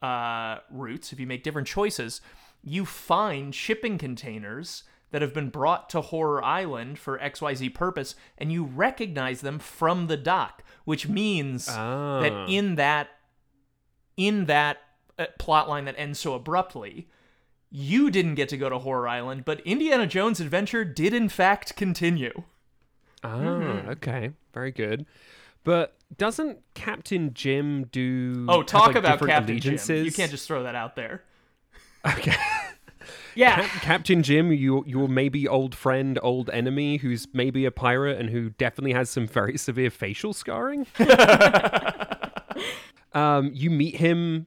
[0.00, 2.22] uh, routes, if you make different choices,
[2.62, 8.52] you find shipping containers that have been brought to Horror Island for XYZ purpose, and
[8.52, 12.20] you recognize them from the dock, which means Ah.
[12.20, 13.08] that in that
[14.16, 14.78] in that
[15.18, 17.08] uh, plot line that ends so abruptly,
[17.70, 21.76] you didn't get to go to Horror Island, but Indiana Jones' adventure did in fact
[21.76, 22.42] continue.
[23.22, 24.30] Oh, okay.
[24.54, 25.06] Very good.
[25.62, 29.78] But doesn't Captain Jim do Oh, talk like, about Captain Jim.
[30.04, 31.22] You can't just throw that out there.
[32.06, 32.34] Okay.
[33.34, 33.62] Yeah.
[33.62, 38.30] Cap- Captain Jim, your your maybe old friend, old enemy, who's maybe a pirate and
[38.30, 40.86] who definitely has some very severe facial scarring.
[43.12, 44.46] um, you meet him.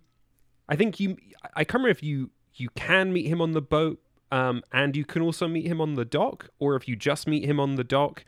[0.70, 1.18] I think you.
[1.56, 4.00] I can't remember if you you can meet him on the boat,
[4.32, 7.46] um, and you can also meet him on the dock, or if you just meet
[7.46, 8.26] him on the dock.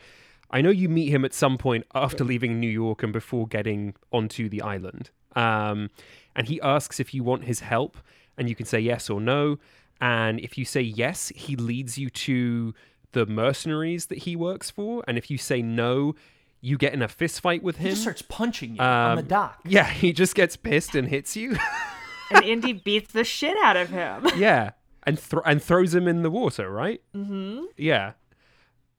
[0.52, 3.96] I know you meet him at some point after leaving New York and before getting
[4.14, 5.10] onto the island.
[5.36, 5.90] Um,
[6.36, 7.98] and he asks if you want his help,
[8.38, 9.58] and you can say yes or no.
[10.02, 12.74] And if you say yes, he leads you to
[13.14, 15.04] the mercenaries that he works for.
[15.08, 16.16] And if you say no,
[16.62, 17.84] you get in a fist fight with him.
[17.86, 19.62] He just starts punching you on the Um, dock.
[19.66, 21.56] yeah, he just gets pissed and hits you.
[22.32, 24.28] and Indy beats the shit out of him.
[24.38, 24.72] yeah,
[25.04, 27.02] and thro- and throws him in the water, right?
[27.16, 27.66] Mm-hmm.
[27.78, 28.14] Yeah.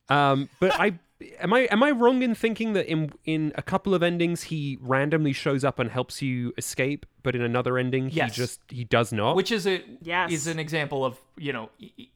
[0.08, 0.98] Um, but I
[1.40, 4.78] am I am I wrong in thinking that in in a couple of endings he
[4.80, 9.12] randomly shows up and helps you escape, but in another ending he just he does
[9.12, 9.36] not.
[9.36, 10.30] which is a Yes.
[10.32, 12.08] is an example of you know i- i-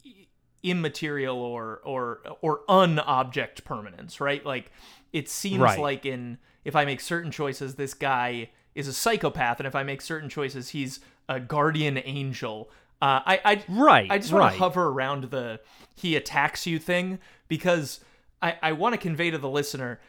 [0.62, 4.70] immaterial or or or unobject permanence right like
[5.12, 5.78] it seems Right.
[5.78, 6.36] like in
[6.66, 10.28] if i make certain choices this guy is a psychopath and if i make certain
[10.28, 12.68] choices he's a guardian angel
[13.02, 14.52] uh, I, I Right, I just want right.
[14.52, 15.60] to hover around the
[15.96, 18.00] he attacks you thing because
[18.42, 20.00] I, I want to convey to the listener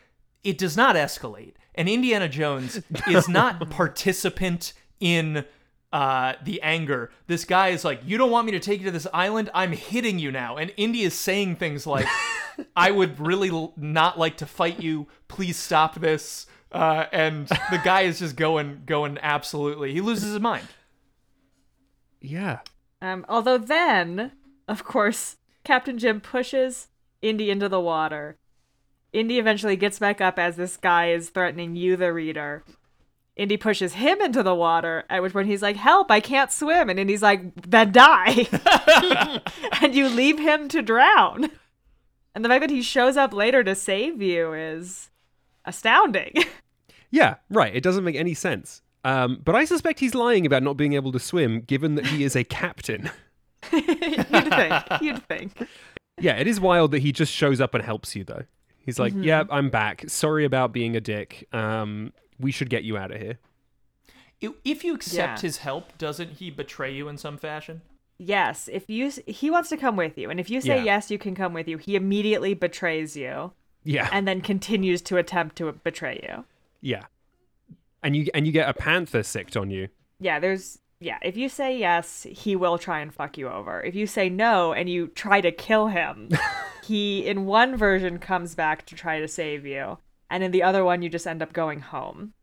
[0.43, 1.53] it does not escalate.
[1.75, 5.45] And Indiana Jones is not participant in
[5.93, 7.11] uh, the anger.
[7.27, 9.49] This guy is like, You don't want me to take you to this island?
[9.53, 10.57] I'm hitting you now.
[10.57, 12.07] And Indy is saying things like,
[12.75, 15.07] I would really l- not like to fight you.
[15.27, 16.47] Please stop this.
[16.71, 19.93] Uh, and the guy is just going, going absolutely.
[19.93, 20.67] He loses his mind.
[22.21, 22.59] yeah.
[23.01, 24.31] Um, although then,
[24.67, 26.87] of course, Captain Jim pushes
[27.21, 28.37] Indy into the water.
[29.13, 32.63] Indy eventually gets back up as this guy is threatening you, the reader.
[33.35, 36.89] Indy pushes him into the water, at which point he's like, Help, I can't swim.
[36.89, 38.47] And Indy's like, Then die.
[39.81, 41.49] and you leave him to drown.
[42.33, 45.09] And the fact that he shows up later to save you is
[45.65, 46.33] astounding.
[47.11, 47.75] Yeah, right.
[47.75, 48.81] It doesn't make any sense.
[49.03, 52.23] Um, but I suspect he's lying about not being able to swim, given that he
[52.23, 53.09] is a captain.
[53.73, 53.85] you'd
[54.27, 55.01] think.
[55.01, 55.67] You'd think.
[56.21, 58.43] Yeah, it is wild that he just shows up and helps you, though.
[58.77, 59.23] He's like, Mm-hmm.
[59.23, 60.03] "Yeah, I'm back.
[60.07, 61.47] Sorry about being a dick.
[61.53, 63.37] Um, we should get you out of here."
[64.63, 65.41] If you accept Yeah.
[65.41, 67.81] his help, doesn't he betray you in some fashion?
[68.17, 70.83] Yes, if you he wants to come with you, and if you say Yeah.
[70.83, 71.77] yes, you can come with you.
[71.77, 73.53] He immediately betrays you,
[73.83, 76.45] Yeah, and then continues to attempt to betray you.
[76.81, 77.05] yeah.
[78.03, 79.89] And you and you get a panther sicked on you.
[80.19, 83.81] Yeah, there's yeah, if you say yes, he will try and fuck you over.
[83.81, 86.29] If you say no and you try to kill him,
[86.83, 89.97] he in one version comes back to try to save you,
[90.29, 92.33] and in the other one you just end up going home.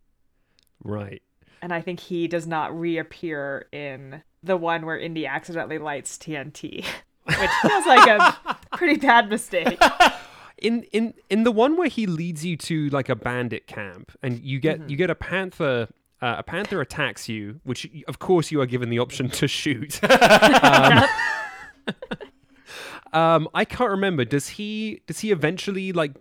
[0.82, 1.22] Right.
[1.62, 6.84] And I think he does not reappear in the one where Indy accidentally lights TNT,
[7.24, 9.80] which feels like a pretty bad mistake.
[10.56, 14.40] In in in the one where he leads you to like a bandit camp and
[14.40, 14.88] you get mm-hmm.
[14.90, 15.86] you get a panther
[16.20, 20.02] uh, a panther attacks you, which of course you are given the option to shoot.
[20.62, 21.04] um,
[23.12, 24.24] um, I can't remember.
[24.24, 26.12] Does he does he eventually like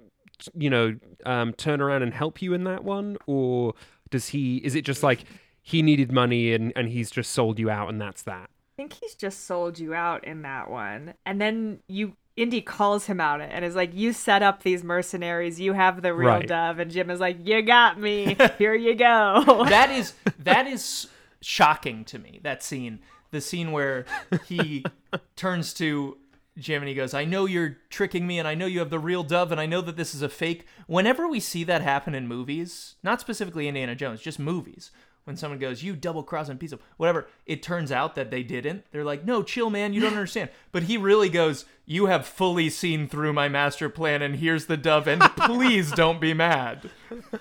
[0.55, 3.73] you know um, turn around and help you in that one, or
[4.09, 4.57] does he?
[4.57, 5.23] Is it just like
[5.61, 8.49] he needed money and and he's just sold you out and that's that?
[8.49, 11.15] I think he's just sold you out in that one.
[11.25, 15.59] And then you Indy calls him out and is like, You set up these mercenaries,
[15.59, 16.47] you have the real Right.
[16.47, 18.37] dove, and Jim is like, You got me.
[18.57, 19.65] Here you go.
[19.69, 21.07] that is that is
[21.41, 22.39] shocking to me.
[22.43, 22.99] That scene,
[23.31, 24.05] the scene where
[24.47, 24.85] he
[25.35, 26.17] turns to
[26.57, 28.97] Jim and he goes, "I know you're tricking me, and I know you have the
[28.99, 32.15] real dove, and I know that this is a fake." Whenever we see that happen
[32.15, 34.89] in movies, not specifically Indiana Jones, just movies.
[35.27, 38.85] When someone goes, "You double crossing piece of whatever," it turns out that they didn't.
[38.91, 42.69] They're like, "No, chill, man, you don't understand." But he really goes, "You have fully
[42.69, 46.89] seen through my master plan, and here's the dove, and please don't be mad."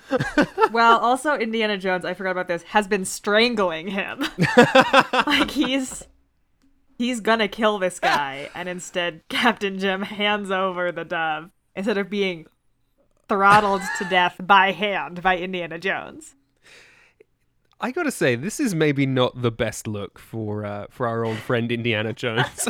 [0.73, 4.25] well, also Indiana Jones, I forgot about this, has been strangling him.
[5.25, 6.03] like he's
[6.97, 12.09] he's gonna kill this guy, and instead Captain Jim hands over the dove instead of
[12.09, 12.47] being
[13.29, 16.35] throttled to death by hand by Indiana Jones.
[17.79, 21.37] I gotta say, this is maybe not the best look for uh, for our old
[21.37, 22.67] friend Indiana Jones.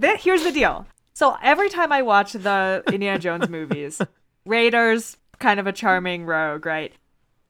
[0.20, 0.86] Here's the deal.
[1.14, 4.00] So every time I watch the Indiana Jones movies,
[4.46, 6.92] Raiders, kind of a charming rogue, right?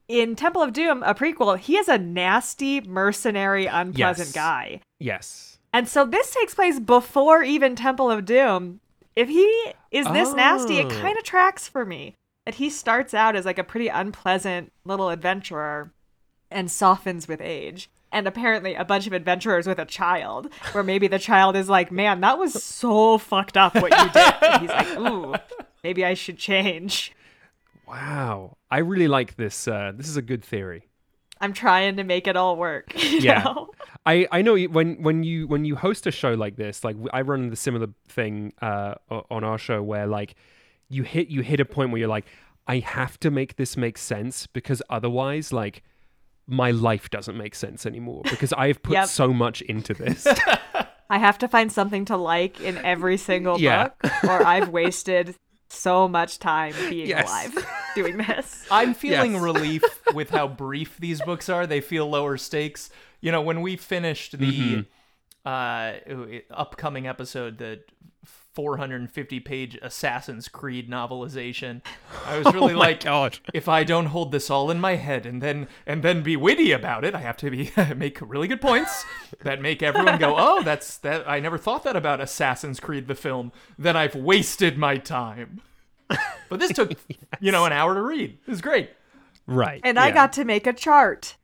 [0.07, 4.33] In Temple of Doom, a prequel, he is a nasty, mercenary, unpleasant Yes.
[4.33, 4.81] guy.
[4.99, 5.59] yes.
[5.73, 8.79] And so this takes place before even Temple of Doom.
[9.17, 9.43] If he
[9.91, 11.01] is this nasty, it Oh.
[11.01, 12.15] kind of tracks for me.
[12.45, 15.91] That he starts out as like a pretty unpleasant little adventurer
[16.51, 17.89] and softens with age.
[18.11, 21.91] And apparently a bunch of adventurers with a child, where maybe the child is like,
[21.91, 24.33] man, that was so fucked up what you did.
[24.41, 25.35] And he's like, ooh,
[25.83, 27.13] maybe I should change.
[27.85, 28.57] Wow.
[28.71, 29.67] I really like this.
[29.67, 30.87] Uh, this is a good theory.
[31.39, 32.93] I'm trying to make it all work.
[33.03, 33.43] Yeah.
[33.43, 33.71] know?
[34.05, 37.21] I, I know when when you when you host a show like this, like I
[37.21, 40.35] run the similar thing uh, on our show where like
[40.87, 42.25] you hit you hit a point where you're like,
[42.67, 45.83] I have to make this make sense because otherwise, like
[46.47, 49.07] my life doesn't make sense anymore because I've put Yep.
[49.07, 50.25] so much into this.
[51.09, 53.89] I have to find something to like in every single Yeah.
[54.01, 55.35] book, or I've wasted
[55.69, 57.27] so much time being Yes.
[57.29, 58.65] alive doing this.
[58.71, 59.41] I'm feeling Yes.
[59.41, 59.83] relief
[60.13, 61.67] with how brief these books are.
[61.67, 62.89] They feel lower stakes.
[63.21, 64.85] You know, when we finished the
[65.45, 65.93] uh,
[66.51, 67.81] upcoming episode, the
[68.57, 71.83] 450 page Assassin's Creed novelization,
[72.25, 73.37] I was oh really oh like, god.
[73.53, 76.71] if I don't hold this all in my head and then and then be witty
[76.71, 79.05] about it, I have to be make really good points
[79.43, 83.13] that make everyone go, "Oh, that's that I never thought that about Assassin's Creed the
[83.13, 85.61] film." Then I've wasted my time.
[86.49, 86.93] But this took,
[87.39, 88.39] you know, an hour to read.
[88.47, 88.89] It was great.
[89.45, 89.81] Right.
[89.83, 91.36] And I got to make a chart,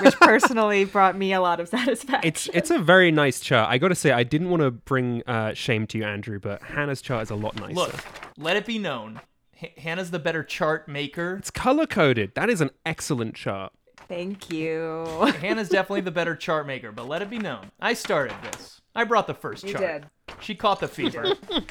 [0.00, 2.26] which personally brought me a lot of satisfaction.
[2.28, 3.68] It's it's a very nice chart.
[3.70, 6.62] I got to say, I didn't want to bring uh, shame to you, Andrew, but
[6.62, 7.74] Hannah's chart is a lot nicer.
[7.74, 7.94] Look,
[8.38, 9.20] let it be known,
[9.60, 11.36] H- Hannah's the better chart maker.
[11.38, 12.32] it's color coded.
[12.34, 13.72] That is an excellent chart.
[14.08, 15.04] Thank you.
[15.40, 18.80] Hannah's definitely the better chart maker, but let it be known, I started this.
[18.94, 20.02] I brought the first You chart.
[20.26, 20.36] did.
[20.40, 21.34] She caught the fever.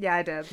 [0.00, 0.46] Yeah, I did.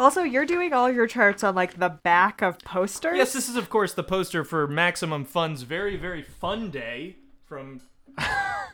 [0.00, 3.16] Also, you're doing all your charts on like the back of posters.
[3.16, 7.80] Yes, this is of course the poster for Maximum Fun's very very fun day from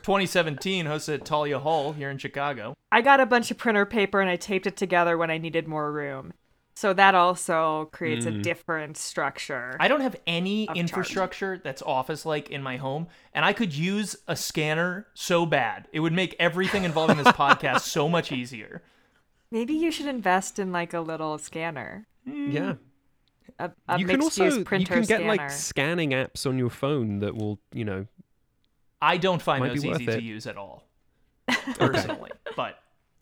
[0.03, 2.73] 2017, hosted at Thalia Hall here in Chicago.
[2.91, 5.67] I got a bunch of printer paper and I taped it together when I needed
[5.67, 6.33] more room.
[6.75, 8.41] So that also creates a mm.
[8.41, 9.75] different structure.
[9.81, 13.75] I don't have any Of infrastructure that's office like in my home, and I could
[13.75, 15.89] use a scanner so bad.
[15.91, 18.81] It would make everything involving this podcast so much easier.
[19.51, 22.75] Maybe you should invest in like a little scanner, Yeah.
[23.57, 25.25] a, a you can also use you can get scanner.
[25.25, 28.05] like scanning apps on your phone that will, you know,
[29.01, 30.83] I don't find Might those worth easy to use at all,
[31.47, 32.31] personally.
[32.55, 32.77] but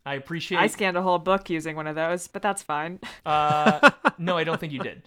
[0.05, 0.57] I appreciate.
[0.59, 2.99] I scanned a whole book using one of those, but that's fine.
[3.25, 5.03] uh, no, I don't think you did.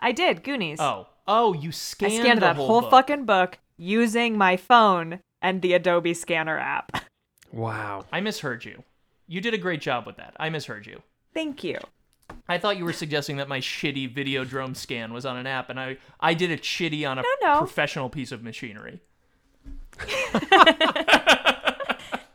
[0.00, 0.78] I did Goonies.
[0.80, 2.12] Oh, oh, you scanned.
[2.12, 2.90] I scanned, scanned the that whole, whole book.
[2.90, 7.04] fucking book using my phone and the Adobe Scanner app.
[7.52, 8.04] wow.
[8.12, 8.84] I misheard you.
[9.30, 10.34] You did a great job with that.
[10.40, 11.02] I misheard you.
[11.32, 11.78] Thank you.
[12.48, 15.70] I thought you were suggesting that my shitty video Videodrome scan was on an app,
[15.70, 17.58] and I I did a shitty on a No, no.
[17.58, 19.00] professional piece of machinery.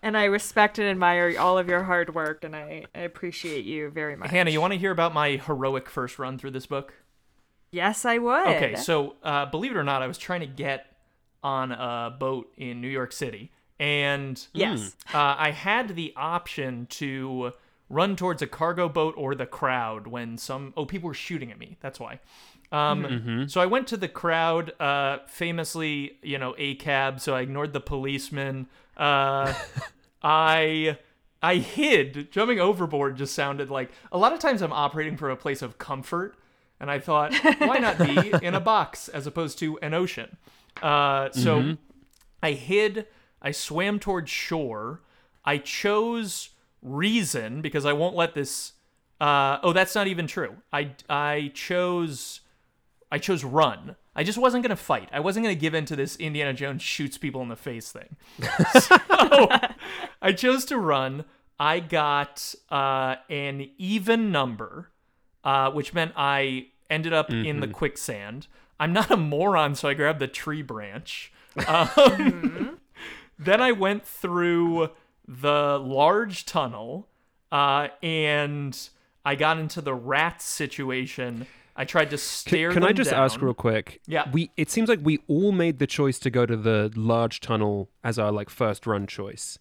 [0.02, 3.90] And I respect and admire all of your hard work, and I, I appreciate you
[3.90, 4.30] very much.
[4.30, 6.94] Hannah, you want to hear about my heroic first run through this book?
[7.72, 8.48] Yes, I would.
[8.50, 10.86] Okay, so uh, believe it or not, I was trying to get
[11.42, 14.96] on a boat in New York City, and yes.
[15.14, 17.54] uh, I had the option to
[17.90, 21.60] run towards a cargo boat or the crowd when some oh people were shooting at
[21.60, 21.78] me.
[21.82, 22.20] That's why.
[22.72, 23.06] Um,
[23.48, 27.20] So I went to the crowd, uh, famously, you know, a cab.
[27.20, 28.68] So I ignored the policeman.
[28.98, 29.54] Uh,
[30.24, 30.98] I
[31.44, 32.32] I hid.
[32.32, 35.78] Jumping overboard just sounded like a lot of times I'm operating from a place of
[35.78, 36.36] comfort,
[36.80, 40.38] and I thought, why not be in a box as opposed to an ocean?
[40.82, 41.78] Uh, so
[42.42, 43.08] I hid.
[43.46, 45.02] I swam towards shore.
[45.46, 46.50] I chose
[46.82, 48.74] reason because I won't let this.
[49.22, 50.56] Uh, oh, that's not even true.
[50.74, 52.42] I I chose
[53.12, 53.96] I chose run.
[54.16, 55.10] I just wasn't gonna fight.
[55.14, 58.16] I wasn't gonna give in to this Indiana Jones shoots people in the face thing.
[58.80, 58.98] so
[60.22, 61.26] I chose to run.
[61.60, 64.90] I got uh, an even number,
[65.44, 68.48] uh, which meant I ended up in the quicksand.
[68.80, 71.32] I'm not a moron, so I grabbed the tree branch.
[71.70, 72.80] Um,
[73.38, 74.90] then I went through
[75.28, 77.08] the large tunnel,
[77.52, 78.90] uh, and
[79.24, 81.48] I got into the rat situation.
[81.76, 82.72] I tried to stare.
[82.72, 83.24] Can I them just down.
[83.24, 84.02] ask real quick?
[84.08, 84.30] Yeah.
[84.32, 87.90] We it seems like we all made the choice to go to the large tunnel
[88.04, 89.60] as our like first run choice.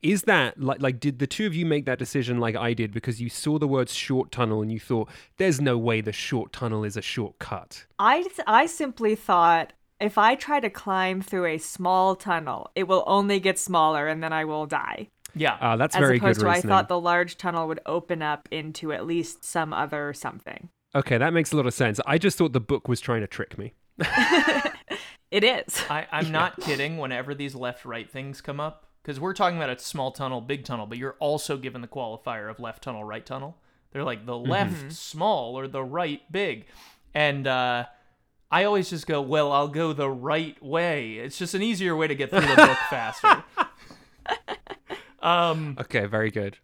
[0.00, 2.92] Is that like like did the two of you make that decision like I did
[2.92, 6.52] because you saw the words short tunnel and you thought there's no way the short
[6.52, 7.86] tunnel is a shortcut?
[7.98, 9.72] I, I simply thought
[10.04, 14.22] if I try to climb through a small tunnel, it will only get smaller and
[14.22, 15.08] then I will die.
[15.34, 15.56] Yeah.
[15.60, 16.72] Ah, that's As very opposed to reasoning.
[16.72, 20.68] I thought the large tunnel would open up into at least some other something.
[20.94, 21.98] Okay, that makes a lot of sense.
[22.06, 23.72] I just thought the book was trying to trick me.
[25.34, 25.82] It is.
[25.90, 26.96] I, I'm not kidding.
[26.96, 30.86] Whenever these left-right things come up, because we're talking about a small tunnel, big tunnel,
[30.86, 33.56] but you're also given the qualifier of left tunnel, right tunnel.
[33.90, 36.66] They're like the left small or the right big,
[37.14, 37.86] and uh,
[38.54, 41.14] I always just go, well, I'll go the right way.
[41.18, 43.42] It's just an easier way to get through the book faster.
[45.22, 46.58] Um, Okay, very good.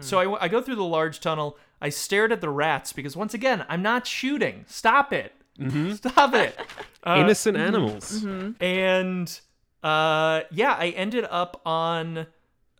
[0.00, 1.56] so I go through the large tunnel.
[1.80, 4.64] I stared at the rats because once again, I'm not shooting.
[4.68, 5.32] Stop it.
[5.96, 6.58] Stop it.
[7.04, 8.24] Uh, Innocent animals.
[8.60, 9.40] and
[9.82, 12.28] uh, yeah, I ended up on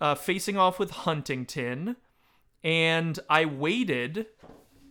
[0.00, 1.96] uh, facing off with Huntington,
[2.62, 4.26] and I waited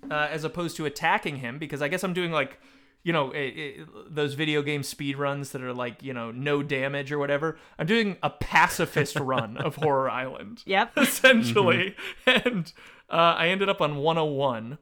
[0.10, 2.60] uh, as opposed to attacking him because I guess I'm doing like,
[3.04, 3.76] you know, i i
[4.08, 7.58] those video game speed runs that are like, you know, no damage or whatever.
[7.80, 10.94] I'm doing a pacifist run of Horror Island Yep.
[10.98, 11.96] essentially.
[12.26, 12.72] And
[13.10, 14.78] uh, I ended up on 101,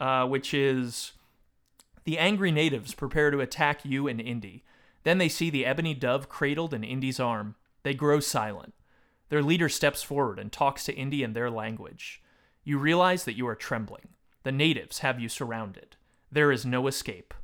[0.00, 1.12] uh, which is
[2.04, 4.64] the angry natives prepare to attack you and Indy.
[5.04, 7.56] Then they see the ebony dove cradled in Indy's arm.
[7.82, 8.74] They grow silent.
[9.30, 12.22] Their leader steps forward and talks to Indy in their language.
[12.64, 14.08] You realize that you are trembling.
[14.44, 15.96] The natives have you surrounded.
[16.30, 17.34] There is no escape.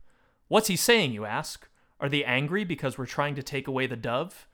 [0.49, 1.69] What's he saying, you ask?
[2.01, 4.47] Are they angry because we're trying to take away the dove?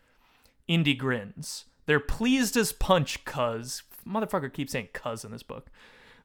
[0.66, 1.66] Indy grins.
[1.86, 3.82] They're pleased as punch, cuz.
[4.06, 5.70] Motherfucker keeps saying cuz in this book.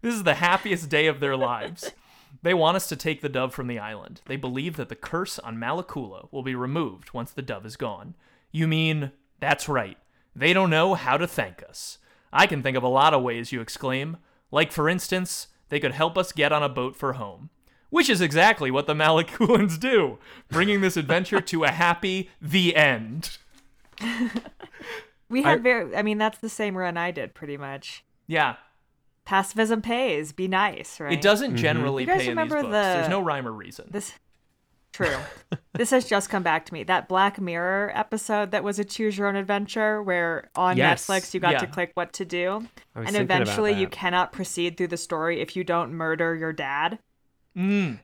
[0.01, 1.91] This is the happiest day of their lives.
[2.43, 4.21] They want us to take the dove from the island.
[4.25, 8.13] They believe that the curse on Malakula will be removed once the dove is gone.
[8.51, 9.97] You mean, that's right.
[10.35, 11.97] They don't know how to thank us.
[12.31, 14.17] I can think of a lot of ways, you exclaim.
[14.51, 17.49] Like, for instance, they could help us get on a boat for home.
[17.89, 20.19] Which is exactly what the Malakulans do,
[20.49, 23.37] bringing this adventure to a happy the end.
[25.29, 28.03] We had very, I mean, that's the same run I did pretty much.
[28.27, 28.55] Yeah,
[29.25, 30.31] Pacifism pays.
[30.31, 31.13] Be nice, right?
[31.13, 32.67] it doesn't generally You guys pay in these remember books.
[32.71, 33.87] the- There's no rhyme or reason.
[33.91, 34.13] This
[34.91, 35.17] true.
[35.73, 36.83] this has just come back to me.
[36.83, 41.05] That Black Mirror episode that was a choose your own adventure where on Yes.
[41.05, 42.65] Netflix you got to click what to do.
[42.95, 46.97] And eventually you cannot proceed through the story if you don't murder your dad.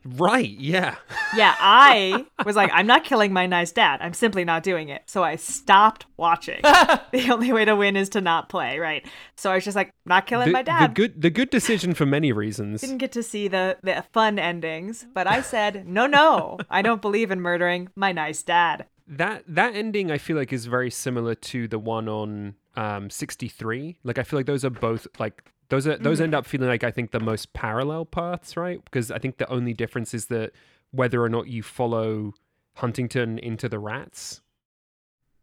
[0.04, 0.96] Right, yeah.
[1.34, 4.00] Yeah, I was like, I'm not killing my nice dad.
[4.02, 5.02] I'm simply not doing it.
[5.06, 6.60] So I stopped watching.
[6.62, 9.06] the only way to win is to not play, right?
[9.36, 10.94] So I was just like, not killing The, my the dad.
[10.94, 12.80] good the good decision for many reasons.
[12.82, 17.00] Didn't get to see the, the fun endings, but I said, no, no, I don't
[17.02, 18.86] believe in murdering my nice dad.
[19.08, 23.96] that that ending I feel like is very similar to the one on um 63
[24.04, 26.84] like I feel like those are both like those are those end up feeling like
[26.84, 30.52] I think the most parallel paths right because I think the only difference is that
[30.90, 32.34] whether or not you follow
[32.74, 34.42] Huntington into the rats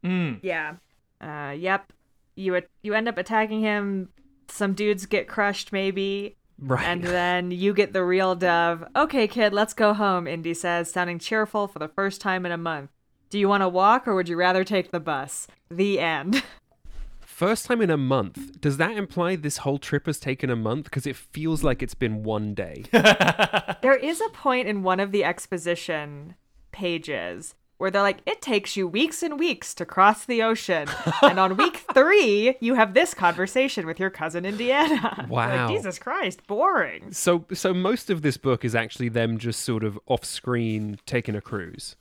[0.04, 0.40] Mm.
[0.42, 0.76] Yeah.
[1.22, 1.92] Uh, yep.
[2.36, 4.10] You you end up attacking him.
[4.50, 8.84] Some dudes get crushed, maybe, right and then you get the real dove.
[8.96, 10.28] Okay, kid, let's go home.
[10.28, 12.92] Indy says, sounding cheerful for the first time in a month.
[13.30, 15.48] Do you want to walk or would you rather take the bus?
[15.70, 16.44] The end.
[17.34, 18.62] First time in a month.
[18.62, 20.84] Does that imply this whole trip has taken a month?
[20.86, 22.84] Because it feels like it's been one day.
[23.82, 26.36] There is a point in one of the exposition
[26.72, 30.88] pages where they're like, it takes you weeks and weeks to cross the ocean.
[31.24, 35.26] and on week three, you have this conversation with your cousin Indiana.
[35.30, 35.66] Wow.
[35.68, 37.12] like, Jesus Christ, boring.
[37.12, 41.36] so, so most of this book is actually them just sort of off screen taking
[41.36, 41.96] a cruise.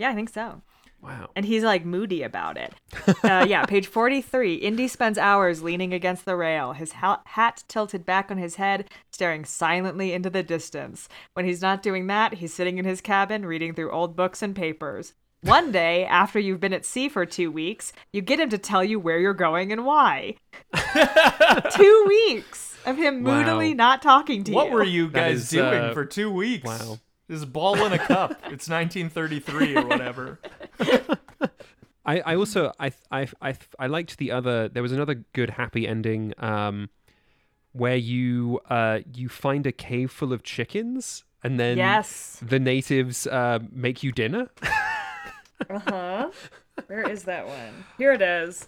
[0.00, 0.62] Yeah, I think so.
[1.02, 1.30] Wow.
[1.34, 2.74] And he's like moody about it.
[3.24, 4.54] Uh, yeah, page 43.
[4.56, 8.88] Indy spends hours leaning against the rail, his ha- hat tilted back on his head,
[9.10, 11.08] staring silently into the distance.
[11.34, 14.54] When he's not doing that, he's sitting in his cabin reading through old books and
[14.54, 15.14] papers.
[15.42, 18.84] One day, after you've been at sea for two weeks, you get him to tell
[18.84, 20.34] you where you're going and why.
[21.72, 23.38] two weeks of him Wow.
[23.38, 24.70] moodily not talking to What you.
[24.70, 26.64] What were you guys is, doing uh, for two weeks?
[26.66, 26.98] wow.
[27.30, 28.30] This is ball in a cup.
[28.50, 30.40] It's 1933 or whatever.
[32.04, 34.68] I, I also I, I I I liked the other.
[34.68, 36.88] There was another good happy ending, um,
[37.72, 42.40] where you uh you find a cave full of chickens, and then Yes.
[42.42, 44.48] the natives uh make you dinner.
[45.68, 46.30] Uh huh.
[46.86, 47.84] Where is that one?
[47.98, 48.66] Here it is.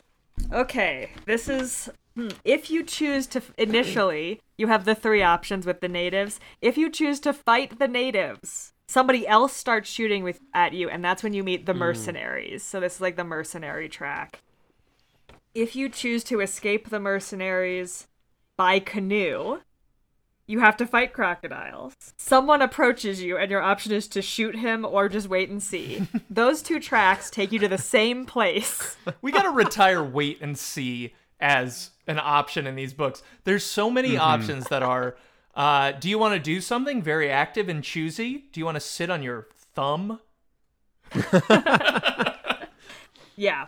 [0.52, 1.88] Okay, this is.
[2.14, 6.38] hmm, If you choose to initially, you have the three options with the natives.
[6.60, 11.04] If you choose to fight the natives, somebody else starts shooting with at you, and
[11.04, 11.80] that's when you meet the hmm.
[11.80, 12.62] mercenaries.
[12.62, 14.40] So this is like the mercenary track.
[15.52, 18.06] If you choose to escape the mercenaries
[18.56, 19.58] by canoe,
[20.46, 21.94] you have to fight crocodiles.
[22.16, 26.06] Someone approaches you, and your option is to shoot him or just wait and see.
[26.30, 28.96] Those two tracks take you to the same place.
[29.22, 33.22] We got to retire wait and see as an option in these books.
[33.44, 35.16] There's so many options that are
[35.54, 38.44] uh, do you want to do something very active and choosy?
[38.52, 40.20] Do you want to sit on your thumb?
[43.34, 43.66] Yeah.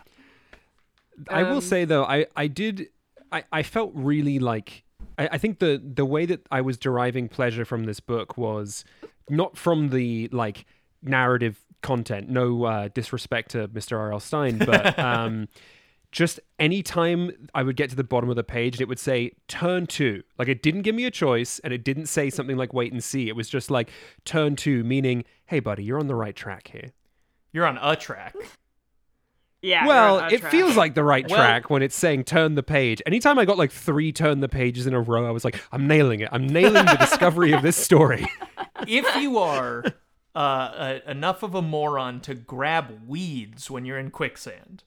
[1.29, 2.89] I will Um, say though, I I did
[3.31, 4.83] I I felt really like
[5.17, 8.85] I, I think the the way that I was deriving pleasure from this book was
[9.29, 10.65] not from the like
[11.01, 12.29] narrative content.
[12.29, 13.97] No uh, disrespect to Mr.
[13.97, 14.19] R.L.
[14.19, 15.47] Stine, but um,
[16.15, 19.33] just anytime I would get to the bottom of the page, and it would say
[19.49, 20.23] turn two.
[20.39, 23.03] Like it didn't give me a choice, and it didn't say something like wait and
[23.03, 23.27] see.
[23.27, 23.89] It was just like
[24.23, 26.93] turn two, meaning hey buddy, you're on the right track here.
[27.51, 28.33] You're on a track.
[29.61, 29.85] Yeah.
[29.85, 30.51] Well, you're on a it track.
[30.51, 33.01] feels like the right Well- track when it's saying turn the page.
[33.05, 35.85] Anytime I got like three turn the pages in a row, I was like, I'm
[35.85, 36.29] nailing it.
[36.31, 38.25] I'm nailing the discovery of this story.
[38.87, 39.83] if you are
[40.33, 44.83] uh, uh, enough of a moron to grab weeds when you're in quicksand,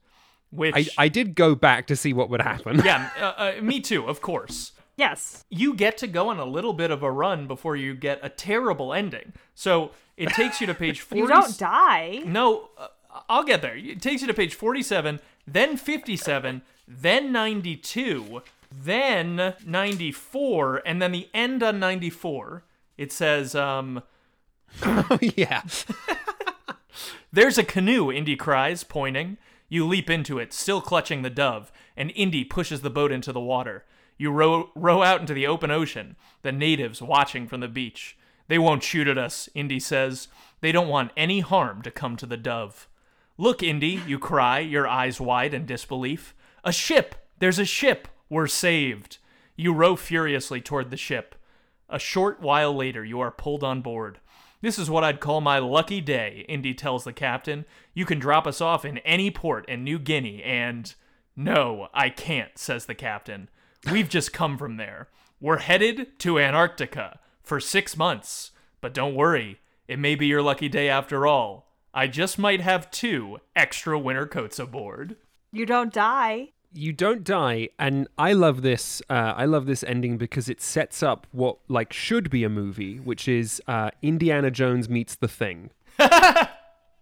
[0.51, 2.81] which I, I did go back to see what would happen.
[2.85, 4.73] yeah, uh, uh, me too, of course.
[4.97, 5.45] Yes.
[5.49, 8.29] You get to go on a little bit of a run before you get a
[8.29, 9.33] terrible ending.
[9.55, 11.21] So it takes you to page 40.
[11.21, 12.23] You don't die.
[12.25, 12.89] No, uh,
[13.29, 13.77] I'll get there.
[13.77, 18.43] It takes you to page 47, then 57, then 92,
[18.73, 22.65] then 94, and then the end on 94.
[22.97, 24.03] It says, um,
[25.21, 25.63] yeah.
[27.33, 29.39] There's a canoe, Indy cries, pointing.
[29.69, 33.41] You leap into it, still clutching the dove, and Indy pushes the boat into the
[33.41, 33.85] water.
[34.17, 38.17] You row, row out into the open ocean, the natives watching from the beach.
[38.49, 40.29] They won't shoot at us, Indy says.
[40.61, 42.89] They don't want any harm to come to the dove.
[43.37, 46.35] Look, Indy, you cry, your eyes wide in disbelief.
[46.65, 47.15] A ship!
[47.39, 48.09] There's a ship!
[48.29, 49.19] We're saved!
[49.55, 51.35] You row furiously toward the ship.
[51.89, 54.19] A short while later, you are pulled on board.
[54.61, 57.65] This is what I'd call my lucky day, Indy tells the captain.
[57.95, 60.95] You can drop us off in any port in New Guinea, and.
[61.37, 63.49] No, I can't, says the captain.
[63.93, 65.09] We've just come from there.
[65.41, 68.51] We're headed to Antarctica for six months.
[68.81, 71.73] But don't worry, it may be your lucky day after all.
[71.95, 75.17] I just might have two extra winter coats aboard.
[75.53, 76.51] You don't die.
[76.73, 79.01] You don't die, and I love this.
[79.09, 82.99] Uh, I love this ending because it sets up what like should be a movie,
[82.99, 85.71] which is uh, Indiana Jones meets the Thing.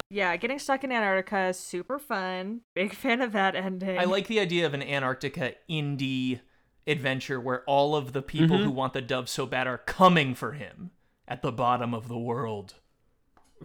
[0.09, 2.61] Yeah, getting stuck in Antarctica is super fun.
[2.75, 3.99] Big fan of that ending.
[3.99, 6.41] I like the idea of an Antarctica indie
[6.87, 10.53] adventure where all of the people who want the dove so bad are coming for
[10.53, 10.93] him
[11.27, 12.75] at the bottom of the world.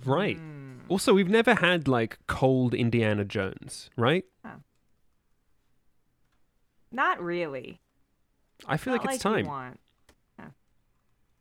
[0.03, 0.37] Right.
[0.37, 0.79] Hmm.
[0.89, 4.25] Also, we've never had like cold Indiana Jones, right?
[6.91, 7.79] Not really.
[8.67, 9.45] I feel Not like it's you time.
[9.45, 9.79] want.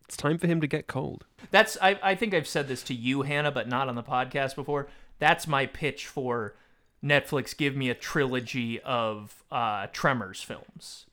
[0.06, 1.24] It's time for him to get cold.
[1.52, 4.56] That's I, I think I've said this to you, Hannah, but not on the podcast
[4.56, 4.88] before.
[5.20, 6.56] That's my pitch for
[7.04, 7.56] Netflix.
[7.56, 11.06] Give me a trilogy of uh, Tremors films.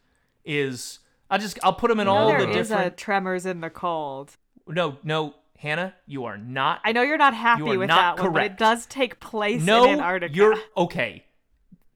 [0.44, 0.98] Is
[1.30, 2.94] I'll just I'll put them in You know all there the is different.
[2.94, 4.36] a Tremors in the Cold.
[4.68, 6.80] No, no, Hannah, you are not.
[6.84, 8.60] I know you're not happy You are with not that one, but it correct.
[8.60, 11.24] does take place no, in Antarctica you're okay.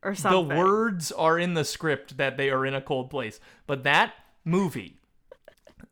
[0.04, 0.48] Or something.
[0.50, 3.40] The words are in the script that they are in a cold place.
[3.68, 4.98] But that movie,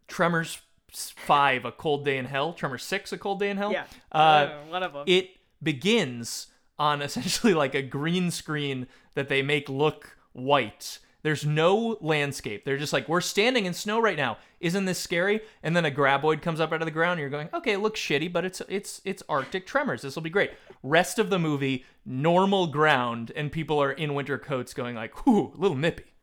[0.07, 0.59] Tremors
[0.91, 3.85] 5, A Cold Day in Hell, Tremors 6, A Cold Day in Hell, Yeah.
[4.11, 5.03] uh, Uh, one of them.
[5.07, 5.31] it
[5.61, 6.47] begins
[6.77, 10.99] on essentially like a green screen that they make look white.
[11.29, 12.65] There's no landscape.
[12.65, 14.39] They're just like, we're standing in snow right now.
[14.59, 15.41] Isn't this scary?
[15.61, 17.19] And then a graboid comes up out of the ground.
[17.19, 20.01] And you're going, okay, it looks shitty, but it's it's it's Arctic tremors.
[20.01, 20.53] This will be great.
[20.81, 25.53] Rest of the movie, normal ground, and people are in winter coats, going like, whoo,
[25.55, 26.15] a little nippy.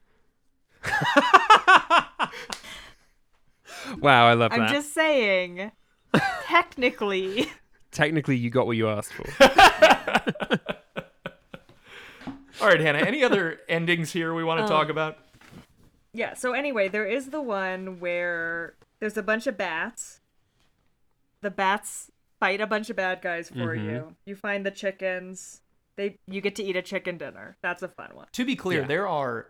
[4.00, 4.60] Wow, I love that.
[4.60, 5.70] I'm just saying,
[6.42, 7.48] technically,
[7.92, 9.24] Technically, you got what you asked for.
[12.60, 12.98] All right, Hannah.
[12.98, 15.18] Any other endings here we want to talk um, about?
[16.12, 16.34] yeah.
[16.34, 20.20] So anyway, there is the one where there's a bunch of bats.
[21.42, 23.90] The bats fight a bunch of bad guys for mm-hmm.
[23.90, 24.16] you.
[24.24, 25.60] You find the chickens.
[25.96, 27.56] They you get to eat a chicken dinner.
[27.62, 28.26] That's a fun one.
[28.32, 28.86] To be clear, Yeah.
[28.86, 29.48] there are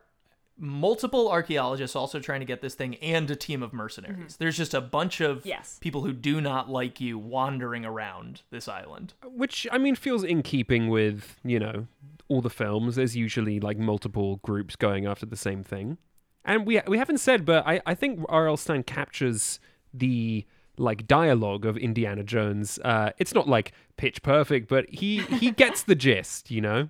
[0.58, 4.36] multiple archaeologists also trying to get this thing and a team of mercenaries.
[4.38, 5.48] There's just a bunch of Mm-hmm.
[5.48, 5.78] Yes.
[5.80, 9.14] people who do not like you wandering around this island.
[9.24, 11.86] Which, I mean, feels in keeping with, you know,
[12.28, 12.96] all the films.
[12.96, 15.98] There's usually like multiple groups going after the same thing.
[16.44, 18.56] And we we haven't said, but I, I think R.L.
[18.56, 19.58] Stine captures
[19.92, 20.46] the
[20.78, 22.78] like dialogue of Indiana Jones.
[22.84, 26.88] Uh, it's not like pitch perfect, but he he gets the gist, you know.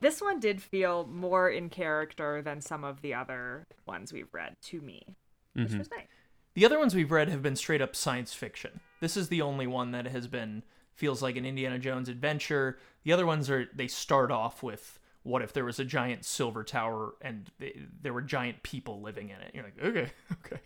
[0.00, 4.56] This one did feel more in character than some of the other ones we've read
[4.64, 5.16] to me,
[5.54, 5.78] which mm-hmm.
[5.78, 6.06] was nice.
[6.54, 8.80] The other ones we've read have been straight up science fiction.
[9.00, 10.62] This is the only one that has been
[10.94, 12.78] feels like an Indiana Jones adventure.
[13.04, 16.62] The other ones are they start off with what if there was a giant silver
[16.62, 19.50] tower and they, there were giant people living in it.
[19.54, 20.10] You're like, okay,
[20.46, 20.60] okay.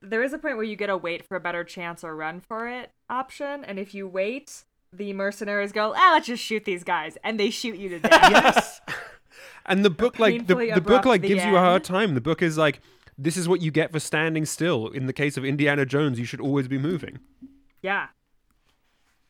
[0.00, 2.40] there is a point where you get a wait for a better chance or run
[2.40, 6.84] for it option, and if you wait, the mercenaries go, ah, let's just shoot these
[6.84, 8.30] guys, and they shoot you to death.
[8.30, 8.80] Yes.
[9.66, 12.14] and the book like the, the book like gives you a hard time.
[12.14, 12.80] The book is like
[13.16, 14.88] this is what you get for standing still.
[14.88, 17.18] In the case of Indiana Jones, you should always be moving.
[17.82, 18.08] yeah.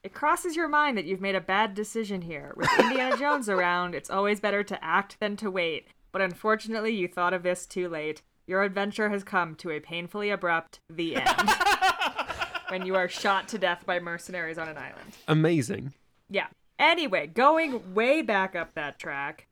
[0.04, 2.54] It crosses your mind that you've made a bad decision here.
[2.56, 5.88] With Indiana Jones around, it's always better to act than to wait.
[6.12, 8.22] But unfortunately, you thought of this too late.
[8.46, 11.26] Your adventure has come to a painfully abrupt the end.
[12.68, 15.16] when you are shot to death by mercenaries on an island.
[15.26, 15.92] Amazing.
[16.28, 16.46] Yeah.
[16.78, 19.46] Anyway, going way back up that track,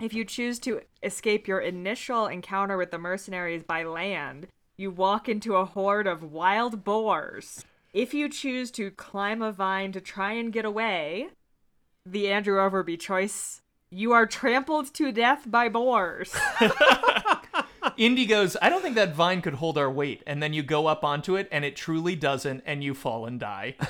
[0.00, 5.28] if you choose to escape your initial encounter with the mercenaries by land, you walk
[5.28, 7.64] into a horde of wild boars.
[7.94, 11.28] If you choose to climb a vine to try and get away,
[12.04, 16.34] the Andrew Overbye choice, you are trampled to death by boars.
[17.96, 20.22] Indy goes, I don't think that vine could hold our weight.
[20.26, 23.40] And then you go up onto it and it truly doesn't, and you fall and
[23.40, 23.76] die.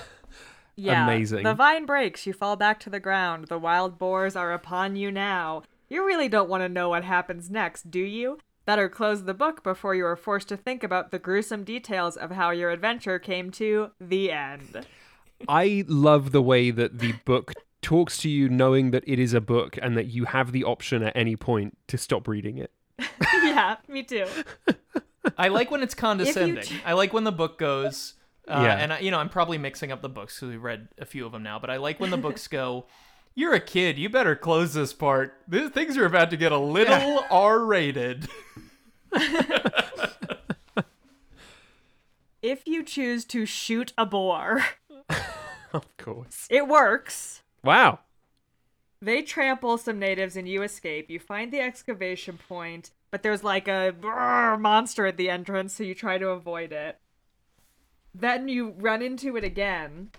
[0.79, 1.05] Yeah.
[1.05, 1.45] Amazing.
[1.45, 3.47] The vine breaks, you fall back to the ground.
[3.47, 5.63] The wild boars are upon you now.
[5.89, 8.39] You really don't want to know what happens next, do you?
[8.67, 12.33] Better close the book before you are forced to think about the gruesome details of
[12.33, 14.87] how your adventure came to the end.
[15.49, 19.41] I love the way that the book talks to you knowing that it is a
[19.41, 22.71] book and that you have the option at any point to stop reading it.
[23.45, 24.27] yeah, me too.
[25.39, 26.63] I like when it's condescending.
[26.65, 28.15] ch- I like when the book goes,
[28.49, 28.77] uh, Yeah.
[28.77, 31.27] and I, you know, I'm probably mixing up the books because we've read a few
[31.27, 31.59] of them now.
[31.59, 32.87] But I like when the books go,
[33.35, 33.99] "You're a kid.
[33.99, 35.35] You better close this part.
[35.49, 38.29] This, things are about to get a little R-rated."
[42.43, 44.65] If you choose to shoot a boar,
[45.73, 46.47] Of course.
[46.49, 47.43] it works.
[47.65, 48.01] Wow.
[49.01, 51.11] They trample some natives and you escape.
[51.11, 55.85] You find the excavation point, but there's like a brrr monster at the entrance, so
[55.85, 56.99] you try to avoid it.
[58.15, 60.11] Then you run into it again,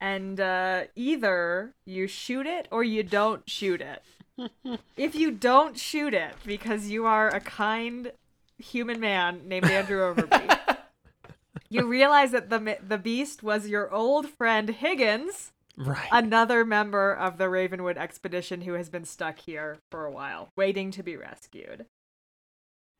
[0.00, 4.02] and uh, either you shoot it or you don't shoot it.
[4.96, 8.12] if you don't shoot it because you are a kind
[8.58, 10.78] human man named Andrew Overbye,
[11.68, 16.08] you realize that the the beast was your old friend Higgins Right.
[16.10, 20.90] another member of the Ravenwood expedition who has been stuck here for a while, waiting
[20.92, 21.86] to be rescued.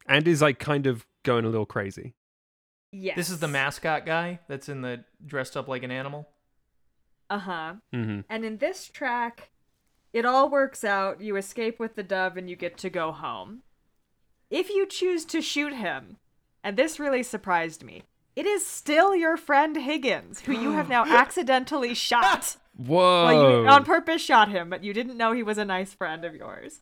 [0.06, 2.14] and is like kind of going a little crazy.
[2.92, 3.16] Yes.
[3.16, 6.28] This is the mascot guy that's in the dressed up like an animal.
[7.28, 7.74] Uh huh.
[7.94, 8.20] Mm-hmm.
[8.30, 9.50] And in this track,
[10.14, 11.20] it all works out.
[11.20, 13.62] You escape with the dove and you get to go home.
[14.50, 16.16] If you choose to shoot him,
[16.64, 18.04] and this really surprised me,
[18.34, 22.56] it is still your friend Higgins, who you have now accidentally shot.
[22.78, 23.26] Whoa.
[23.26, 26.24] Well, you on purpose shot him, but you didn't know he was a nice friend
[26.24, 26.80] of yours.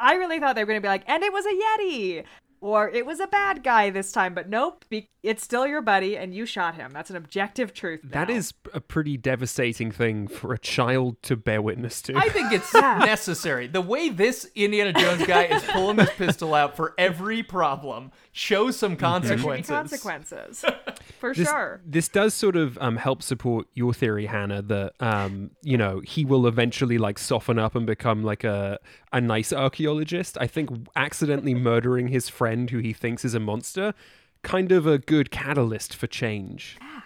[0.00, 2.24] I really thought they were going to be like, and it was a Yeti.
[2.60, 4.84] Or it was a bad guy this time, but nope,
[5.22, 6.92] it's still your buddy and you shot him.
[6.92, 8.00] That's an objective truth.
[8.04, 8.34] That now.
[8.34, 12.16] is a pretty devastating thing for a child to bear witness to.
[12.16, 13.66] I think it's necessary.
[13.66, 18.76] The way this Indiana Jones guy is pulling his pistol out for every problem shows
[18.76, 19.68] some There be consequences.
[19.68, 20.64] consequences.
[21.18, 21.80] For this, sure.
[21.86, 26.26] this does sort of um, help support your theory, Hannah, that um, you know he
[26.26, 28.78] will eventually like soften up and become like a
[29.16, 30.36] a nice archaeologist.
[30.40, 33.94] I think accidentally murdering his friend, who he thinks is a monster,
[34.42, 36.76] kind of a good catalyst for change.
[36.82, 37.04] Ah,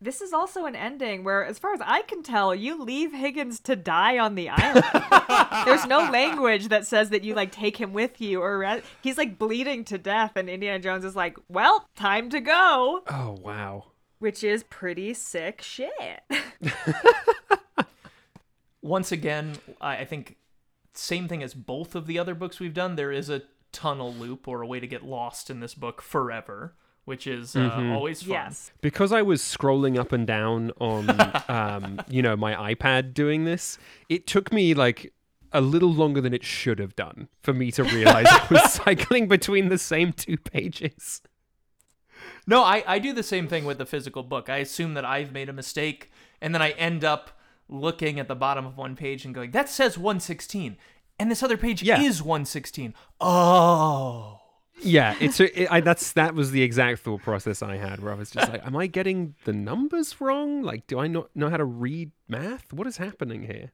[0.00, 3.60] this is also an ending where, as far as I can tell, you leave Higgins
[3.60, 4.84] to die on the island.
[5.64, 9.16] There's no language that says that you like take him with you, or re- he's
[9.16, 13.84] like bleeding to death, and Indiana Jones is like, "Well, time to go," Oh wow.
[14.18, 16.20] which is pretty sick shit.
[18.82, 20.36] Once again, I I think
[20.94, 22.96] same thing as both of the other books we've done.
[22.96, 26.74] There is a tunnel loop or a way to get lost in this book forever,
[27.04, 28.30] which is uh, always fun.
[28.30, 28.72] yes.
[28.80, 31.10] because I was scrolling up and down on,
[31.48, 33.78] um, you know, my iPad doing this,
[34.08, 35.12] it took me like
[35.52, 39.28] a little longer than it should have done for me to realize I was cycling
[39.28, 41.20] between the same two pages.
[42.46, 44.48] No, I, I do the same thing with the physical book.
[44.48, 47.38] I assume that I've made a mistake, and then I end up
[47.68, 50.76] looking at the bottom of one page and going, that says 116.
[51.18, 52.00] And this other page Yeah.
[52.00, 52.94] is 116.
[53.20, 54.38] Oh.
[54.84, 58.12] Yeah, it's a, it, I, that's that was the exact thought process I had, where
[58.12, 60.62] I was just like, "Am I getting the numbers wrong?
[60.62, 62.72] Like, do I not know how to read math?
[62.72, 63.70] What is happening here?"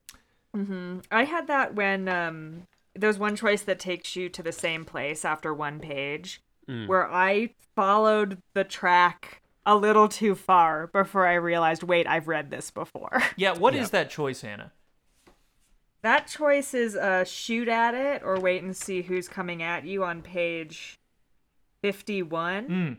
[1.11, 5.25] I had that when um, there's one choice that takes you to the same place
[5.25, 11.83] after one page, where I followed the track a little too far before I realized,
[11.83, 13.23] wait, I've read this before.
[13.37, 14.03] Yeah, What is Yeah.
[14.03, 14.73] that choice, Hannah?
[16.03, 20.05] that choice is uh, shoot at it or wait and see who's coming at you
[20.05, 20.99] on page
[21.83, 22.69] 51.
[22.69, 22.99] Mm.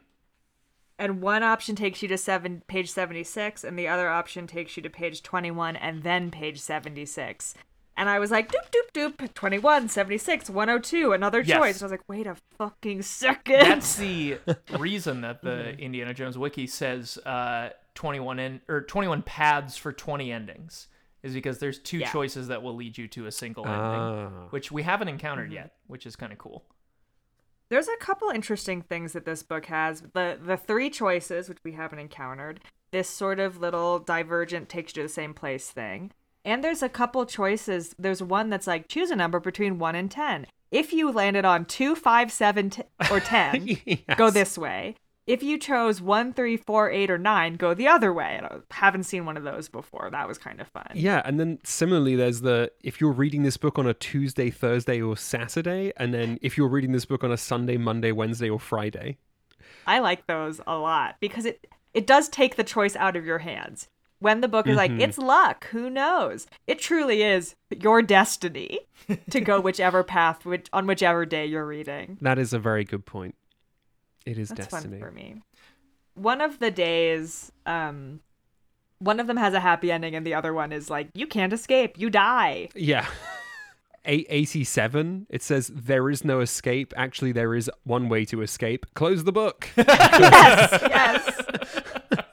[1.00, 4.84] And one option takes you to seven, page 76, and the other option takes you
[4.84, 7.56] to page 21 and then page 76.
[8.00, 11.58] And I was like, doop, doop, doop, 21, 76, 102, another Yes.
[11.58, 11.76] choice.
[11.76, 13.60] And I was like, wait a fucking second.
[13.60, 14.38] That's the
[14.80, 20.32] reason that the Indiana Jones wiki says uh, 21 en- or 21 paths for 20
[20.32, 20.88] endings
[21.24, 22.10] is because there's two Yeah.
[22.10, 24.30] choices that will lead you to a single ending, Ah.
[24.52, 26.64] which we haven't encountered yet, which is kind of cool.
[27.70, 30.02] There's a couple interesting things that this book has.
[30.14, 35.04] The the three choices, which we haven't encountered, this sort of little divergent takes you
[35.04, 36.12] to the same place thing.
[36.46, 37.96] And there's a couple choices.
[38.00, 40.48] There's one that's like choose a number between one and ten.
[40.72, 43.78] If you landed on two, five, seven, t- or ten,
[44.16, 44.96] go this way.
[45.28, 48.42] If you chose one, three, four, eight, or nine, go the other way.
[48.44, 50.10] I haven't seen one of those before.
[50.12, 50.90] That was kind of fun.
[50.96, 55.00] Yeah, and then similarly, there's the if you're reading this book on a Tuesday, Thursday,
[55.02, 58.60] or Saturday, and then if you're reading this book on a Sunday, Monday, Wednesday, or
[58.60, 59.18] Friday.
[59.86, 63.40] I like those a lot because it it does take the choice out of your
[63.40, 63.88] hands.
[64.20, 66.46] When the book is like, it's luck, who knows?
[66.68, 68.80] It truly is your destiny
[69.30, 72.18] to go whichever path which, on whichever day you're reading.
[72.20, 73.36] That is a very good point.
[74.26, 75.00] It is That's destiny.
[75.00, 75.36] fun for me.
[76.16, 78.20] One of the days, um,
[79.00, 81.54] one of them has a happy ending, and the other one is like, you can't
[81.54, 82.68] escape, you die.
[82.76, 83.08] Yeah.
[84.06, 86.94] 887 it says, There is no escape.
[86.98, 88.86] Actually, there is one way to escape.
[88.96, 89.70] Close the book.
[89.78, 92.26] yes, yes.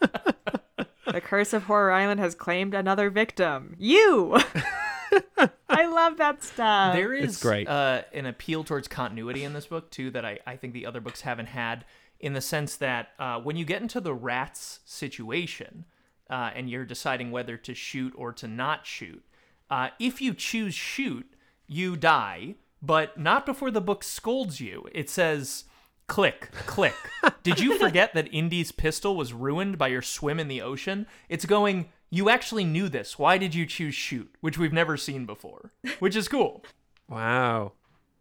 [1.17, 3.75] the curse of Horror Island has claimed another victim.
[3.79, 4.37] You.
[5.67, 6.95] I love that stuff.
[6.95, 7.67] There is It's great.
[7.67, 11.01] Uh, an appeal towards continuity in this book too that I, I think the other
[11.01, 11.87] books haven't had
[12.21, 15.87] in the sense that uh, when you get into the rats situation
[16.29, 19.25] uh, and you're deciding whether to shoot or to not shoot,
[19.71, 21.27] uh, if you choose shoot,
[21.67, 24.87] you die, but not before the book scolds you.
[24.93, 25.65] It says.
[26.09, 26.95] Click, click.
[27.43, 31.07] Did you forget that Indy's pistol was ruined by your swim in the ocean?
[31.29, 33.19] It's going, you actually knew this.
[33.19, 34.33] Why did you choose shoot?
[34.41, 36.65] Which we've never seen before, which is cool.
[37.09, 37.73] wow.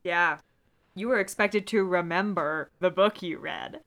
[0.03, 0.39] Yeah.
[0.95, 3.81] You were expected to remember the book you read,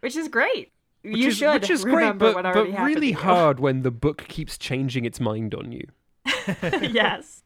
[0.00, 0.72] which is great.
[1.02, 3.90] Which you is, should which is great, but, what but happened really hard when the
[3.90, 5.86] book keeps changing its mind on you.
[6.82, 7.42] yes.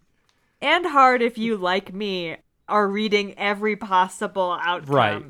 [0.60, 2.36] And hard if you, like me,
[2.68, 4.94] are reading every possible outcome.
[4.94, 5.24] Right.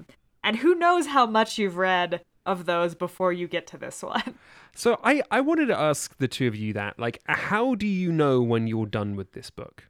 [0.44, 4.34] And who knows how much you've read of those before you get to this one.
[4.76, 6.98] So I, I wanted to ask the two of you that.
[6.98, 9.84] Like, how do you know when you're done with this book?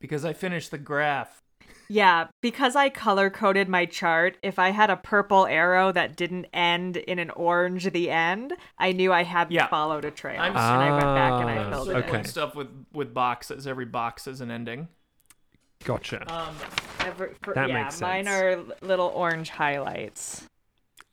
[0.00, 1.40] Because I finished the graph.
[1.88, 6.44] Yeah, because I color coded my chart, if I had a purple arrow that didn't
[6.52, 9.68] end in an orange the end, I knew I hadn't Yeah.
[9.68, 10.38] followed a trail.
[10.42, 12.18] I'm and I went back and Ah, I filled So it okay.
[12.18, 12.24] in.
[12.26, 13.66] Stuff with with boxes.
[13.66, 14.88] Every box is an ending.
[15.84, 16.30] Gotcha.
[16.32, 16.54] Um,
[17.00, 20.46] Ever, for, That yeah, makes mine are little orange highlights.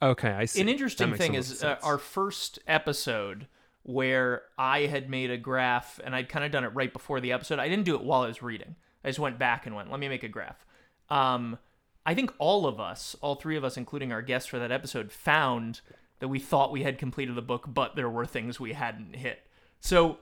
[0.01, 0.61] okay, I see.
[0.61, 3.47] an interesting thing is uh, our first episode
[3.84, 7.32] where I had made a graph and I'd kind of done it right before the
[7.32, 7.59] episode.
[7.59, 8.76] I didn't do it while I was reading.
[9.03, 10.66] I just went back and went, let me make a graph.
[11.09, 11.59] Um,
[12.05, 15.11] I think all of us, all three of us, including our guests for that episode,
[15.11, 15.82] found
[16.20, 19.39] that we thought we had completed the book, but there were things we hadn't hit.
[19.80, 20.18] So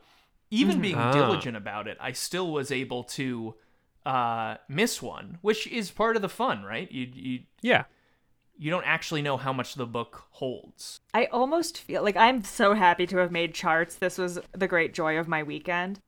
[0.52, 1.12] even being Ah.
[1.14, 3.56] diligent about it, I still was able to
[4.06, 6.92] uh, miss one, which is part of the fun, right?
[6.92, 7.84] You you yeah.
[8.58, 11.00] you don't actually know how much the book holds.
[11.14, 13.96] I almost feel like I'm so happy to have made charts.
[13.96, 16.00] This was the great joy of my weekend.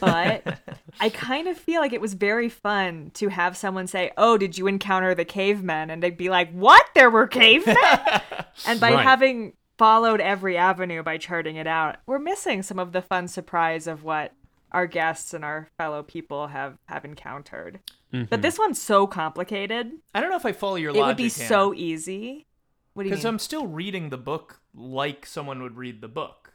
[0.00, 0.60] But
[1.00, 4.56] I kind of feel like it was very fun to have someone say, Oh, did
[4.56, 5.90] you encounter the cavemen?
[5.90, 6.84] And they'd be like, What?
[6.94, 7.76] There were cavemen?
[8.66, 9.04] and by Right.
[9.04, 13.86] having followed every avenue by charting it out, we're missing some of the fun surprise
[13.86, 14.32] of what
[14.76, 17.80] our guests and our fellow people have, have encountered.
[18.10, 18.40] But mm-hmm.
[18.42, 19.90] this one's so complicated.
[20.14, 21.04] I don't know if I follow your it logic.
[21.04, 22.46] It would be so easy.
[22.92, 23.24] What do you because?
[23.24, 26.52] I'm still reading the book like someone would read the book.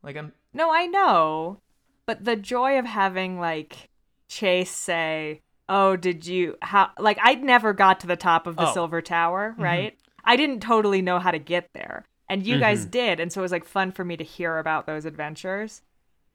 [0.00, 1.58] Like I'm No, I know.
[2.06, 3.90] But the joy of having like
[4.28, 8.68] Chase say, "Oh, did you how like I never got to the top of the
[8.68, 8.72] Oh.
[8.72, 9.62] Silver Tower, mm-hmm.
[9.62, 9.98] right?
[10.24, 12.04] I didn't totally know how to get there.
[12.28, 12.90] And you guys mm-hmm.
[12.90, 15.82] did, and so it was like fun for me to hear about those adventures.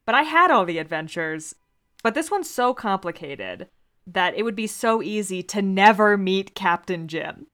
[0.10, 1.54] But I had all the adventures.
[2.02, 3.68] But this one's so complicated
[4.08, 7.46] that it would be so easy to never meet Captain Jim.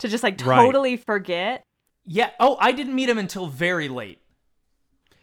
[0.00, 0.64] To just like Right.
[0.64, 1.62] totally forget
[2.04, 2.30] yeah.
[2.40, 4.20] Oh, I didn't meet him until very late.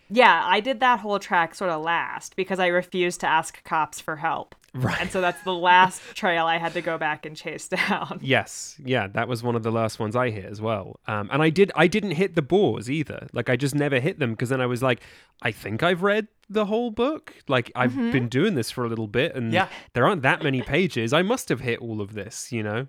[0.10, 4.00] Yeah, I did that whole track sort of last because I refused to ask cops
[4.00, 4.56] for help.
[4.74, 4.99] Right.
[5.01, 8.20] And so that's the last trail I had to go back and chase down.
[8.22, 10.99] Yes, yeah, that was one of the last ones I hit as well.
[11.07, 13.28] Um, and I did, I didn't hit the boars either.
[13.34, 15.01] Like I just never hit them because then I was like,
[15.41, 17.34] I think I've read the whole book.
[17.47, 19.67] Like I've been doing this for a little bit, and Yeah.
[19.93, 21.13] there aren't that many pages.
[21.13, 22.88] I must have hit all of this, you know.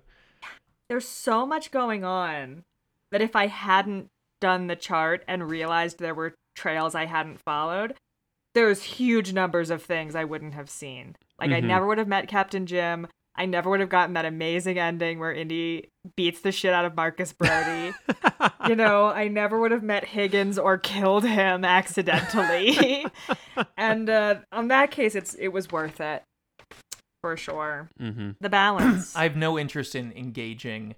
[0.89, 2.63] There's so much going on
[3.11, 4.07] that if I hadn't
[4.39, 7.93] done the chart and realized there were trails I hadn't followed,
[8.53, 11.15] there's huge numbers of things I wouldn't have seen.
[11.41, 11.65] Like I Mhm.
[11.65, 13.07] never would have met Captain Jim.
[13.35, 16.95] I never would have gotten that amazing ending where Indy beats the shit out of
[16.95, 17.93] Marcus Brody.
[18.67, 23.05] you know, I never would have met Higgins or killed him accidentally.
[23.77, 26.23] and uh, on that case, it's it was worth it
[27.21, 27.89] for sure.
[27.99, 28.31] Mm-hmm.
[28.41, 29.15] The balance.
[29.15, 30.95] I have no interest in engaging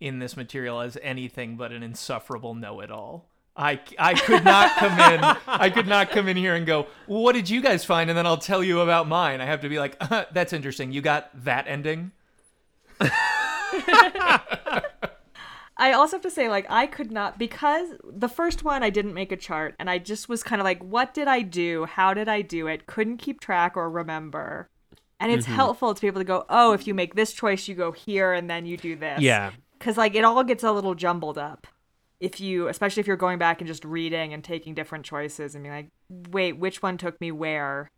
[0.00, 3.28] in this material as anything but an insufferable know-it-all.
[3.56, 5.24] I, I could not come in.
[5.46, 8.18] I could not come in here and go, well, "What did you guys find?" And
[8.18, 9.40] then I'll tell you about mine.
[9.40, 10.92] I have to be like, uh, "That's interesting.
[10.92, 12.12] You got that ending."
[15.78, 19.14] I also have to say, like, I could not because the first one I didn't
[19.14, 21.84] make a chart, and I just was kind of like, what did I do?
[21.84, 22.86] How did I do it?
[22.86, 24.70] Couldn't keep track or remember.
[25.18, 27.74] And it's helpful to be able to go, oh, if you make this choice, you
[27.74, 29.20] go here, and then you do this.
[29.20, 31.66] Yeah, because like it all gets a little jumbled up
[32.20, 35.62] if you especially if you're going back and just reading and taking different choices and
[35.64, 35.88] being like
[36.30, 37.88] wait which one took me where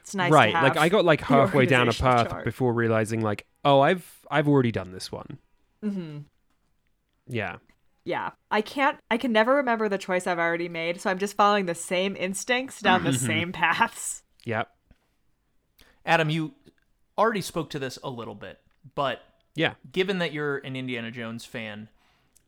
[0.00, 0.50] it's nice right.
[0.52, 2.44] to have Like I got like halfway down a path chart.
[2.44, 5.38] before realizing, like, oh, I've I've already done this one.
[5.82, 6.18] hmm
[7.26, 7.56] Yeah.
[8.04, 11.36] yeah i can't i can never remember the choice i've already made so i'm just
[11.36, 14.68] following the same instincts down the same paths Yep.
[16.06, 16.54] Adam, you
[17.18, 18.58] already spoke to this a little bit,
[18.94, 19.20] but
[19.54, 19.74] Yeah.
[19.92, 21.88] given that you're an Indiana Jones fan,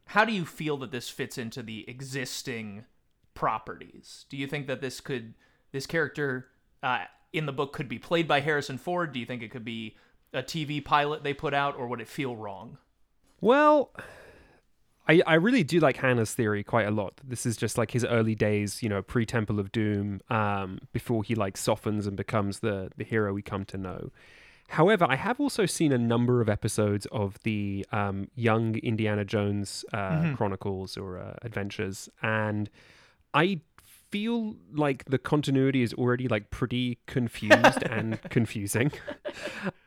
[0.07, 2.85] how do you feel that this fits into the existing
[3.35, 4.27] properties?
[4.29, 5.35] Do you think that this could
[5.73, 6.49] this character
[6.83, 9.13] uh, in the book could be played by Harrison Ford?
[9.13, 9.97] Do you think it could be
[10.33, 12.79] a TV pilot they put out, or would it feel wrong?
[13.41, 13.91] Well,
[15.09, 17.21] I I really do like Hannah's theory quite a lot.
[17.25, 21.25] This is just like his early days, you know, pre Temple of Doom, um, before
[21.25, 24.11] he like softens and becomes the the hero we come to know.
[24.73, 29.85] However, I have also seen a number of episodes of the um, young Indiana Jones
[29.93, 32.71] uh, Chronicles or uh, Adventures, and
[33.35, 33.61] I
[34.11, 38.93] feel like the continuity is already like pretty confused and confusing.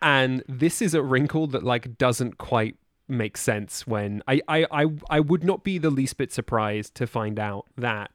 [0.03, 2.75] and this is a wrinkle that like doesn't quite
[3.07, 7.07] make sense when I, I I I would not be the least bit surprised to
[7.07, 8.11] find out that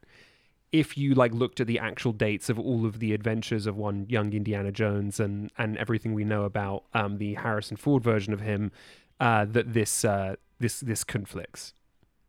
[0.72, 4.06] if you like looked at the actual dates of all of the adventures of one
[4.08, 8.40] young Indiana Jones and and everything we know about um the Harrison Ford version of
[8.40, 8.70] him
[9.18, 11.74] uh that this uh this this conflicts.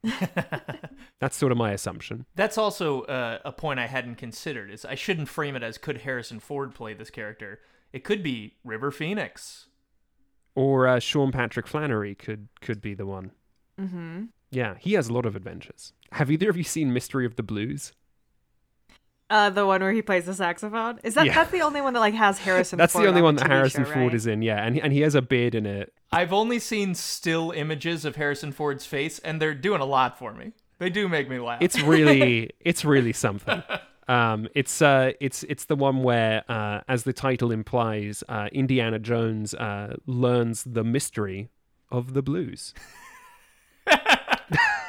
[1.19, 2.25] That's sort of my assumption.
[2.35, 4.71] That's also uh, a point I hadn't considered.
[4.71, 7.59] Is I shouldn't frame it as could Harrison Ford play this character.
[7.93, 9.67] It could be River Phoenix.
[10.55, 13.31] Or uh, Sean Patrick Flanery could could be the one.
[13.79, 15.93] mm-hmm Yeah, he has a lot of adventures.
[16.13, 17.93] Have either of you seen Mystery of the Blues?
[19.31, 20.99] Uh, the one where he plays the saxophone.
[21.03, 21.33] Is that Yeah.
[21.35, 22.77] that's the only one that like has Harrison?
[22.77, 24.13] That's Ford the only on one the that TV Harrison show, Ford right?
[24.13, 25.93] is in, yeah, and he, and he has a beard in it.
[26.11, 30.33] I've only seen still images of Harrison Ford's face, and they're doing a lot for
[30.33, 30.51] me.
[30.79, 31.61] They do make me laugh.
[31.61, 33.63] It's really, it's really something.
[34.09, 38.99] Um, it's uh, it's it's the one where, uh, as the title implies, uh, Indiana
[38.99, 41.49] Jones uh, learns the mystery
[41.89, 42.73] of the blues.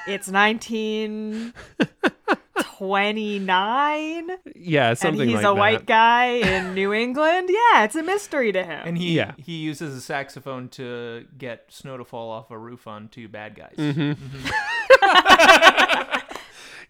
[0.09, 0.29] It's
[2.89, 5.57] 1929, Yeah, and something he's like a that.
[5.57, 7.49] white guy in New England.
[7.51, 8.83] Yeah, it's a mystery to him.
[8.87, 9.33] and he Yeah.
[9.39, 13.55] he uses a saxophone to get snow to fall off a roof on two bad
[13.55, 13.75] guys.
[13.77, 14.13] Mm-hmm.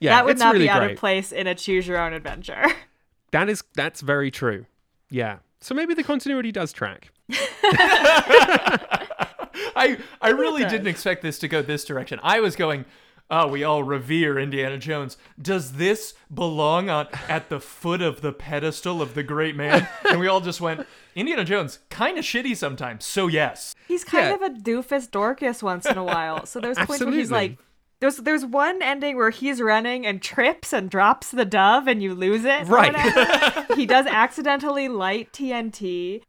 [0.00, 0.92] Yeah, that would it's not really be out great.
[0.94, 2.64] of place in a choose your own adventure.
[3.30, 4.66] That is that's very true.
[5.10, 5.38] Yeah.
[5.60, 7.12] So maybe the continuity does track.
[9.74, 12.20] I I really didn't expect this to go this direction.
[12.22, 12.84] I was going,
[13.30, 15.16] oh, we all revere Indiana Jones.
[15.40, 19.88] Does this belong on at the foot of the pedestal of the great man?
[20.10, 23.06] And we all just went, Indiana Jones, kind of shitty sometimes.
[23.06, 23.74] So yes.
[23.88, 24.34] He's kind Yeah.
[24.34, 26.44] of a doofus Dorcas once in a while.
[26.44, 27.56] So there's points where he's like,
[28.00, 32.14] there's there's one ending where he's running and trips and drops the dove and you
[32.14, 32.66] lose it.
[32.66, 32.94] Right.
[33.76, 36.22] he does accidentally light TNT.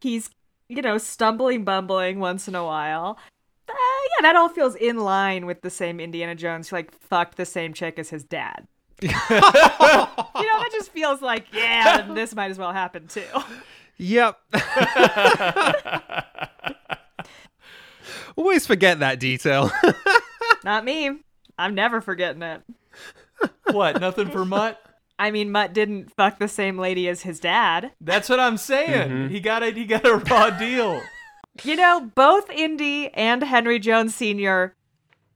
[0.00, 0.30] He's
[0.68, 3.18] you know stumbling, bumbling once in a while.
[4.06, 7.44] Yeah, that all feels in line with the same Indiana Jones who like fucked the
[7.44, 8.66] same chick as his dad.
[9.02, 13.24] you know, that just feels like yeah, then this might as well happen too.
[13.98, 14.38] Yep.
[18.36, 19.70] Always forget that detail.
[20.64, 21.10] Not me.
[21.58, 22.62] I'm never forgetting it.
[23.70, 24.00] What?
[24.00, 24.80] Nothing for Mutt?
[25.18, 27.92] I mean, Mutt didn't fuck the same lady as his dad.
[28.00, 29.10] That's what I'm saying.
[29.10, 29.28] Mm-hmm.
[29.28, 31.00] He got a he got a raw deal.
[31.64, 34.74] You know, both Indy and Henry Jones Sr.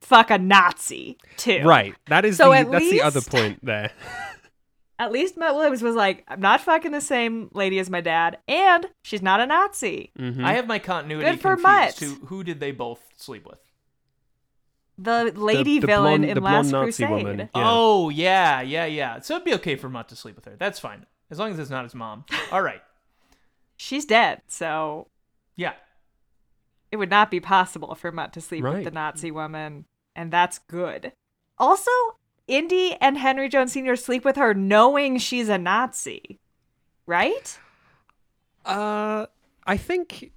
[0.01, 1.61] fuck a Nazi, too.
[1.63, 1.95] right.
[2.07, 3.91] That is So the at that's the other point there.
[4.99, 8.37] At least Mutt Williams was like, I'm not fucking the same lady as my dad,
[8.47, 10.11] and she's not a Nazi.
[10.19, 10.45] Mm-hmm.
[10.45, 12.01] I have my continuity Good for confused.
[12.01, 12.19] Mutt.
[12.19, 13.57] Who, who did they both sleep with?
[14.99, 17.09] The lady the villain blonde- in the Last blonde Nazi Crusade.
[17.25, 17.39] woman.
[17.39, 17.47] Yeah.
[17.55, 19.19] Oh yeah, yeah, yeah.
[19.21, 20.55] So it'd be okay for Mutt to sleep with her.
[20.59, 22.25] That's fine, as long as it's not his mom.
[22.51, 22.81] All right.
[23.77, 25.07] She's dead, so
[25.55, 25.73] Yeah.
[26.91, 29.85] It would not be possible for Mutt to sleep with the Nazi woman,
[30.15, 31.13] and that's good.
[31.57, 31.91] Also,
[32.47, 33.95] Indy and Henry Jones Sr.
[33.95, 36.39] sleep with her knowing she's a Nazi,
[37.05, 37.57] right?
[38.65, 39.27] Uh,
[39.65, 40.31] I think,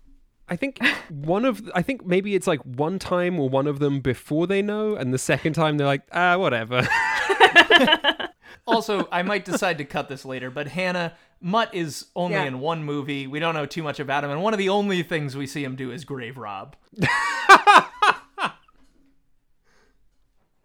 [0.49, 0.79] I think
[1.09, 4.63] one of, I think maybe it's like one time or one of them before they
[4.63, 6.87] know, and the second time they're like, ah, whatever.
[8.67, 12.45] Also, I might decide to cut this later, but Hannah Mutt is only Yeah.
[12.45, 13.27] in one movie.
[13.27, 15.63] We don't know too much about him, and one of the only things we see
[15.63, 16.77] him do is grave rob.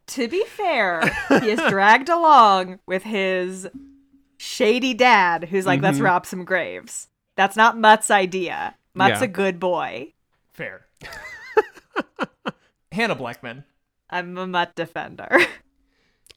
[0.07, 1.01] To be fair,
[1.39, 3.67] he is dragged along with his
[4.37, 6.05] shady dad, who's like, let's mm-hmm.
[6.05, 7.09] rob some graves.
[7.35, 8.75] That's not Mutt's idea.
[8.95, 9.25] Mutt's Yeah.
[9.25, 10.13] a good boy.
[10.51, 10.87] Fair.
[12.91, 13.65] Hannah Blechman.
[14.09, 15.29] I'm a Mutt defender.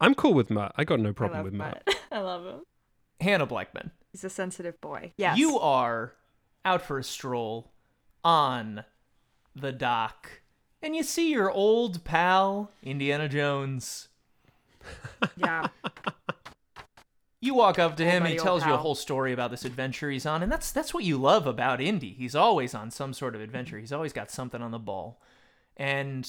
[0.02, 0.72] I'm cool with Matt.
[0.76, 1.82] I got no problem with Matt.
[1.86, 1.96] Mutt.
[2.12, 2.60] I love him.
[3.20, 3.92] Hannah Blechman.
[4.10, 5.12] He's a sensitive boy.
[5.16, 5.38] Yes.
[5.38, 6.14] You are
[6.64, 7.70] out for a stroll
[8.24, 8.84] on
[9.54, 10.42] the dock,
[10.82, 14.08] and you see your old pal, Indiana Jones.
[15.36, 15.68] Yeah.
[17.40, 20.10] You walk up to him, Hey, he tells you a whole story about this adventure
[20.10, 22.12] he's on, and that's that's what you love about Indy.
[22.12, 23.78] He's always on some sort of adventure.
[23.78, 25.20] He's always got something on the ball.
[25.76, 26.28] And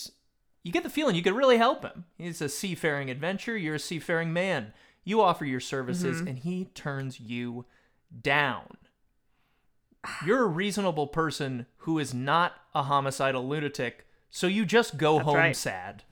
[0.63, 2.05] you get the feeling you could really help him.
[2.17, 4.73] He's a seafaring adventure, you're a seafaring man.
[5.03, 6.27] You offer your services Mm-hmm.
[6.27, 7.65] and he turns you
[8.21, 8.77] down.
[10.25, 15.25] You're a reasonable person who is not a homicidal lunatic, so you just go That's
[15.25, 15.55] home right.
[15.55, 16.03] sad.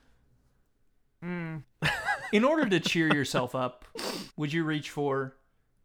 [2.34, 3.86] In order to cheer yourself up,
[4.38, 5.36] would you reach for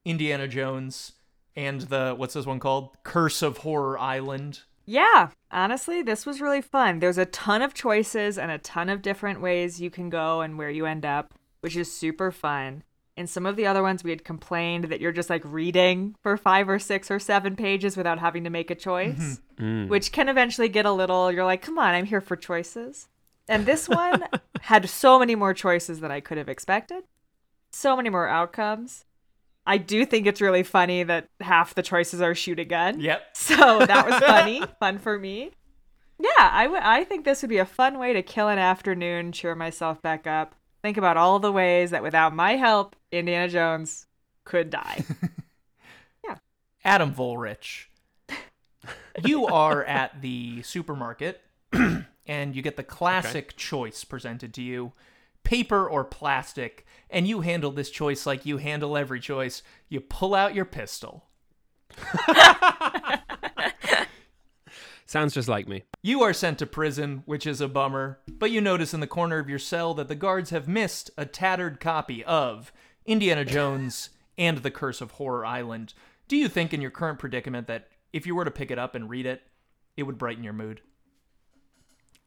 [0.05, 1.13] Indiana Jones
[1.55, 2.97] and the what's this one called?
[3.03, 4.61] Curse of Horror Island.
[4.87, 7.01] Yeah, honestly, this was really fun.
[7.01, 10.57] There's a ton of choices and a ton of different ways you can go and
[10.57, 12.85] where you end up, which is super fun.
[13.17, 16.37] In some of the other ones, we had complained that you're just like reading for
[16.37, 18.83] five or six or seven pages without having to make a mm-hmm.
[18.83, 19.89] choice, mm.
[19.89, 23.09] which can eventually get a little, you're like, come on, I'm here for choices.
[23.49, 24.25] And this one
[24.61, 27.05] had so many more choices than I could have expected,
[27.73, 29.06] so many more outcomes.
[29.67, 33.01] I do think it's really funny that half the choices are shoot a gun.
[33.01, 33.23] Yep.
[33.35, 35.51] So that was funny, fun for me.
[36.19, 39.33] Yeah, I would- I think this would be a fun way to kill an afternoon,
[39.33, 40.55] cheer myself back up.
[40.83, 44.07] Think about all the ways that without my help, Indiana Jones
[44.45, 45.05] could die.
[46.25, 46.37] Yeah.
[46.85, 47.87] Adam Volrich.
[49.25, 51.41] You are at the supermarket
[52.27, 54.93] and you get the classic choice presented to you
[55.45, 56.86] paper or plastic.
[57.11, 59.63] And you handle this choice like you handle every choice.
[59.89, 61.27] You pull out your pistol.
[65.07, 65.85] Sounds just like me.
[66.03, 69.39] You are sent to prison, which is a bummer, but you notice in the corner
[69.39, 72.73] of your cell that the guards have missed a tattered copy of
[73.05, 75.95] Indiana Jones and the Curse of Horror Island.
[76.27, 78.97] Do you think, in your current predicament, that if you were to pick it up
[78.97, 79.43] and read it,
[79.97, 80.81] it would brighten your mood?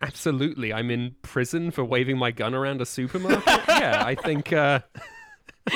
[0.01, 0.71] Absolutely.
[0.73, 3.43] I'm in prison for waving my gun around a supermarket.
[3.67, 4.79] yeah, I think uh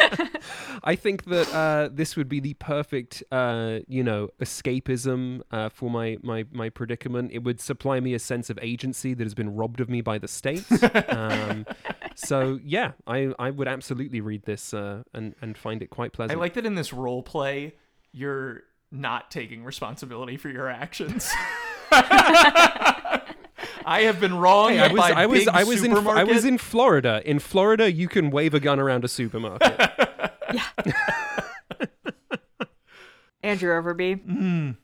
[0.84, 5.90] I think that uh, this would be the perfect, uh, you know, escapism uh, for
[5.90, 7.32] my, my my predicament.
[7.32, 10.18] It would supply me a sense of agency that has been robbed of me by
[10.18, 10.66] the state.
[11.10, 11.66] um,
[12.16, 16.38] so yeah, I I would absolutely read this uh, and and find it quite pleasant.
[16.38, 17.76] I like that in this role play,
[18.12, 18.62] you're
[18.92, 21.30] not taking responsibility for your actions.
[23.86, 24.72] I have been wrong.
[24.72, 27.22] Hey, I was by I was big I was in I was in Florida.
[27.26, 29.92] In Florida, you can wave a gun around a supermarket.
[30.54, 30.68] Yeah.
[33.42, 34.24] Andrew Overbye.
[34.24, 34.78] Mm.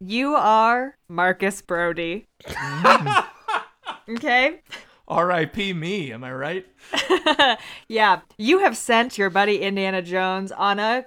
[0.00, 2.26] You are Marcus Brody.
[2.46, 3.26] Mm.
[4.08, 4.62] okay?
[5.06, 5.74] R.I.P.
[5.74, 6.10] me.
[6.12, 6.66] Am I right?
[7.88, 11.04] Yeah, you have sent your buddy Indiana Jones on a,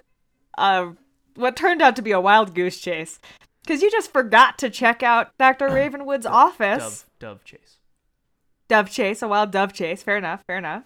[0.58, 0.92] a
[1.36, 3.20] what turned out to be a wild goose chase
[3.64, 5.68] because you just forgot to check out Dr.
[5.70, 7.06] Ravenwood's office.
[7.20, 7.78] Dove, dove chase.
[8.68, 10.04] Dove chase, a wild dove chase.
[10.04, 10.84] Fair enough, fair enough.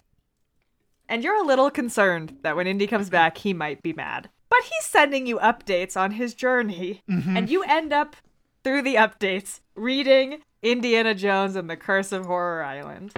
[1.08, 4.28] And you're a little concerned that when Indy comes back, he might be mad.
[4.50, 7.02] But he's sending you updates on his journey.
[7.10, 7.36] Mm-hmm.
[7.36, 8.16] And you end up,
[8.62, 13.12] through the updates, reading Indiana Jones and the Curse of Horror Island.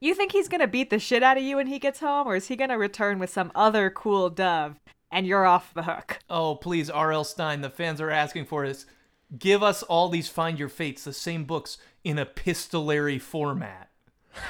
[0.00, 2.36] You think he's gonna beat the shit out of you when he gets home, or
[2.36, 4.78] is he gonna return with some other cool dove
[5.10, 6.18] and you're off the hook?
[6.28, 7.24] Oh, please, R.L.
[7.24, 7.60] Stine.
[7.60, 8.86] The fans are asking for this.
[9.36, 13.90] Give us all these Find Your Fates, the same books, in epistolary format.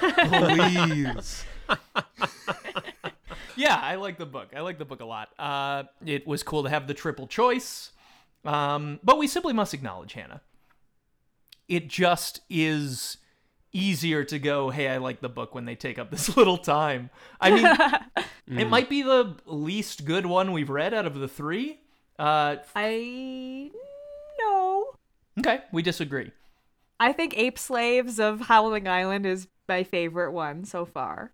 [0.01, 1.45] Please.
[3.57, 4.49] yeah, I like the book.
[4.55, 5.31] I like the book a lot.
[5.39, 7.93] Uh, it was cool to have the triple choice.
[8.45, 10.43] Um, but we simply must acknowledge, Hannah.
[11.69, 13.19] It just is
[13.77, 17.11] easier to go, hey, I like the book when they take up this little time.
[17.41, 21.81] I mean, it might be the least good one we've read out of the three.
[22.19, 23.71] Uh, I.
[24.41, 24.87] No.
[25.39, 26.31] okay, we disagree.
[26.99, 31.33] I think Ape Slaves of Howling Island is my favorite one so far.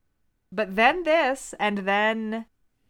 [0.50, 2.46] But then this, and then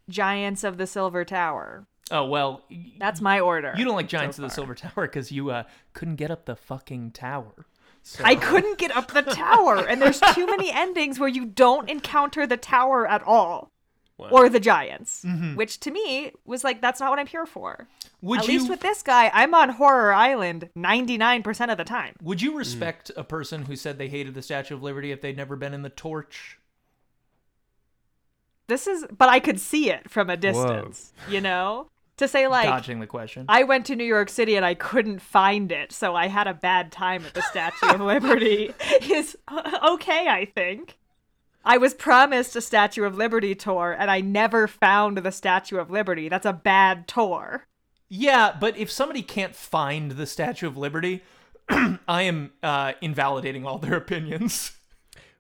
[0.09, 1.87] Giants of the Silver Tower.
[2.11, 2.65] Oh, well,
[2.99, 3.73] That's my order.
[3.77, 4.55] you don't like Giants so of the.
[4.55, 7.67] Silver Tower because you uh, couldn't get up the fucking tower.
[8.05, 8.25] So.
[8.25, 12.47] I couldn't get up the tower, and there's too many endings where you don't encounter
[12.47, 13.71] the tower at all.
[14.31, 15.27] Or the giants,
[15.57, 17.89] which to me was like, that's not what I'm here for.
[17.89, 18.27] Mm-hmm.
[18.29, 22.15] Would At you least with this guy, I'm on Horror Island 99% of the time.
[22.23, 25.37] would you respect a person who said they hated the Statue of Liberty if they'd
[25.37, 26.59] never been in the Torch?
[28.69, 31.89] This is, but I could see it from a distance, you know?
[32.19, 33.47] To say, like, Dodging the question.
[33.49, 36.55] I went to New York City and I couldn't find it, so I had a
[36.55, 38.73] bad time at the Statue of Liberty.
[39.03, 40.99] Is uh, okay, I think.
[41.65, 45.91] I was promised a Statue of Liberty tour and I never found the Statue of
[45.91, 46.29] Liberty.
[46.29, 47.67] That's a bad tour.
[48.09, 51.23] Yeah, but if somebody can't find the Statue of Liberty,
[51.69, 54.73] I am uh, invalidating all their opinions.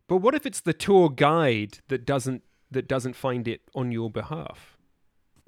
[0.09, 4.11] But what if it's the tour guide that doesn't that doesn't find it on your
[4.11, 4.72] behalf?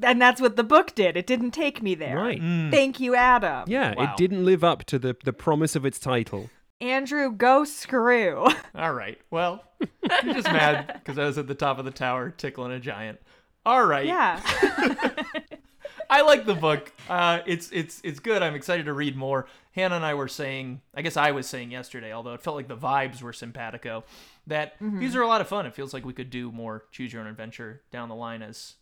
[0.02, 1.16] And that's what the book did.
[1.16, 2.16] It didn't take me there.
[2.16, 2.40] Right.
[2.40, 3.64] Thank you, Adam.
[3.68, 4.04] Yeah, Wow.
[4.04, 6.50] it didn't live up to the, the promise of its title.
[6.80, 8.46] Andrew, go screw.
[8.74, 9.18] All right.
[9.30, 12.80] Well, you're just mad because I was at the top of the tower tickling a
[12.80, 13.20] giant.
[13.64, 14.04] All right.
[14.06, 14.40] yeah.
[16.10, 16.92] I like the book.
[17.08, 18.42] Uh, it's it's it's good.
[18.42, 19.46] I'm excited to read more.
[19.72, 22.68] Hannah and I were saying, I guess I was saying yesterday, although it felt like
[22.68, 24.04] the vibes were simpatico,
[24.46, 25.66] that these are a lot of fun.
[25.66, 28.74] It feels like we could do more choose your own adventure down the line as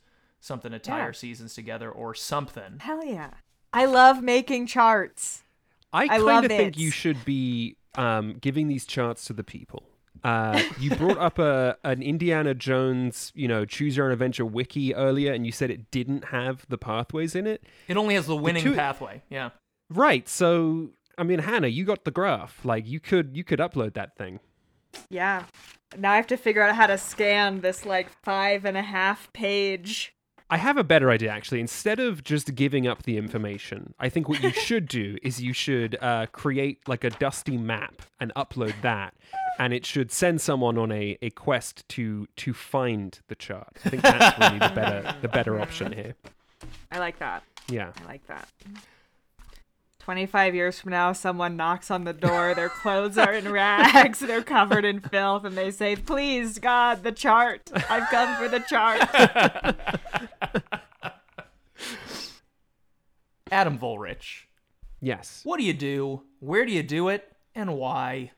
[0.42, 1.04] something to tie Yeah.
[1.04, 2.78] our seasons together or something.
[2.80, 3.30] Hell yeah.
[3.72, 5.44] I love making charts.
[5.94, 9.84] I I kind of think you should be um, giving these charts to the people.
[10.24, 14.94] Uh, you brought up a an Indiana Jones, you know, choose your own adventure wiki
[14.94, 17.64] earlier, and you said it didn't have the pathways in it.
[17.88, 19.22] It only has the winning two- pathway.
[19.30, 19.50] Yeah.
[19.90, 20.28] Right.
[20.28, 22.64] So, I mean, Hannah, you got the graph.
[22.64, 24.40] Like, you could you could upload that thing.
[25.10, 25.44] Yeah.
[25.98, 29.30] Now I have to figure out how to scan this like five and a half
[29.32, 30.14] page.
[30.52, 31.60] I have a better idea, actually.
[31.60, 35.54] Instead of just giving up the information, I think what you should do is you
[35.54, 39.14] should uh, create like a dusty map and upload that,
[39.58, 43.78] and it should send someone on a, a quest to to find the chart.
[43.82, 46.16] I think that's really the better the better option here.
[46.90, 47.44] I like that.
[47.70, 47.92] Yeah.
[48.02, 48.46] I like that.
[50.04, 52.54] 25 years from now, someone knocks on the door.
[52.54, 54.18] Their clothes are in rags.
[54.18, 55.44] They're covered in filth.
[55.44, 57.70] And they say, Please, God, the chart.
[57.88, 59.00] I've come for the chart.
[63.50, 64.44] Adam Volrich,
[65.00, 65.40] Yes.
[65.44, 66.22] what do you do?
[66.40, 67.28] Where do you do it?
[67.54, 68.30] And why?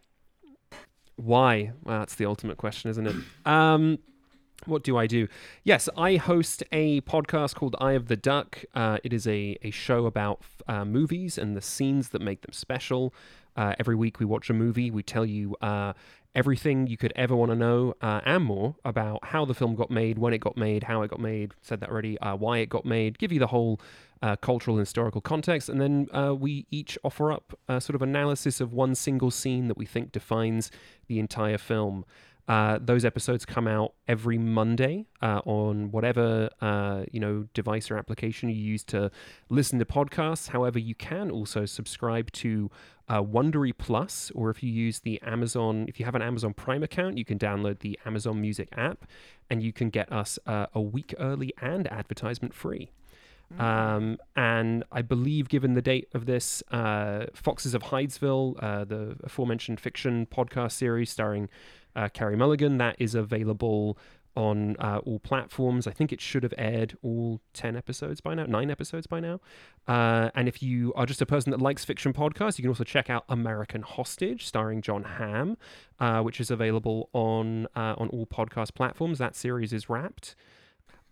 [1.17, 1.73] Why?
[1.85, 3.15] Well, that's the ultimate question, isn't it?
[3.47, 3.99] Um,
[4.67, 5.29] what do I do?
[5.63, 8.65] Yes, I host a podcast called Eye of the Duck.
[8.75, 12.53] Uh, it is a, a show about uh, movies and the scenes that make them
[12.53, 13.15] special.
[13.57, 14.91] Uh, every week we watch a movie.
[14.91, 15.93] We tell you uh,
[16.35, 19.91] everything you could ever want to know uh, and more about how the film got
[19.91, 21.53] made, when it got made, how it got made.
[21.63, 22.19] Said that already.
[22.19, 23.19] Uh, why it got made.
[23.19, 23.81] Give you the whole
[24.41, 26.09] cultural and historical context, and then
[26.41, 30.13] we each offer up a sort of analysis of one single scene that we think
[30.13, 30.71] defines
[31.09, 32.07] the entire film.
[32.47, 37.97] Uh, those episodes come out every Monday uh, on whatever uh, you know device or
[37.97, 39.11] application you use to
[39.49, 40.49] listen to podcasts.
[40.49, 42.71] However, you can also subscribe to
[43.09, 46.83] uh, Wondery Plus, or if you use the Amazon, if you have an Amazon Prime
[46.83, 49.07] account, you can download the Amazon Music app,
[49.49, 52.91] and you can get us uh, a week early and advertisement free.
[53.59, 59.17] Um, and I believe, given the date of this, uh, Foxes of Hydesville, uh, the
[59.23, 61.49] aforementioned fiction podcast series starring
[61.97, 63.99] uh, Carey Mulligan, that is available
[64.37, 65.87] on uh, all platforms.
[65.87, 69.41] I think it should have aired all 10 episodes by now, nine episodes by now.
[69.87, 72.85] Uh, and if you are just a person that likes fiction podcasts, you can also
[72.85, 75.57] check out American Hostage, starring Jon Hamm,
[76.01, 79.19] uh, which is available on uh, on all podcast platforms.
[79.19, 80.35] That series is wrapped.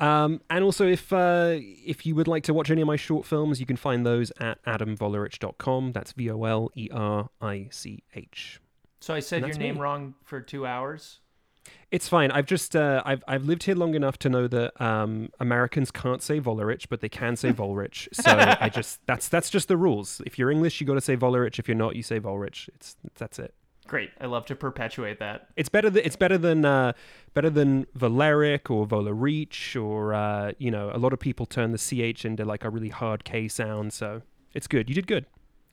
[0.00, 3.24] Um, and also, if uh, if you would like to watch any of my short
[3.24, 5.92] films, you can find those at adamvolerich.com.
[5.92, 8.60] That's V O L E R I C H.
[9.02, 9.80] So I said your name me.
[9.80, 11.18] wrong for two hours.
[11.90, 12.30] It's fine.
[12.30, 16.22] I've just uh, I've I've lived here long enough to know that um, Americans can't
[16.22, 18.08] say Volerich, but they can say Volrich.
[18.12, 18.30] So
[18.60, 20.22] I just that's that's just the rules.
[20.24, 21.58] If you're English, you got to say Volerich.
[21.58, 22.68] If you're not, you say Volrich.
[22.76, 23.54] It's that's it.
[23.88, 24.10] Great.
[24.20, 25.48] I love to perpetuate that.
[25.56, 26.92] It's better than it's better than uh,
[27.34, 31.78] better than Valeric or Volerich or uh, you know a lot of people turn the
[31.78, 33.92] ch into like a really hard k sound.
[33.92, 34.22] So
[34.54, 34.88] it's good.
[34.88, 35.26] You did good.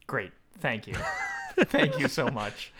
[0.08, 0.32] Great.
[0.60, 0.96] Thank you.
[1.60, 2.74] Thank you so much.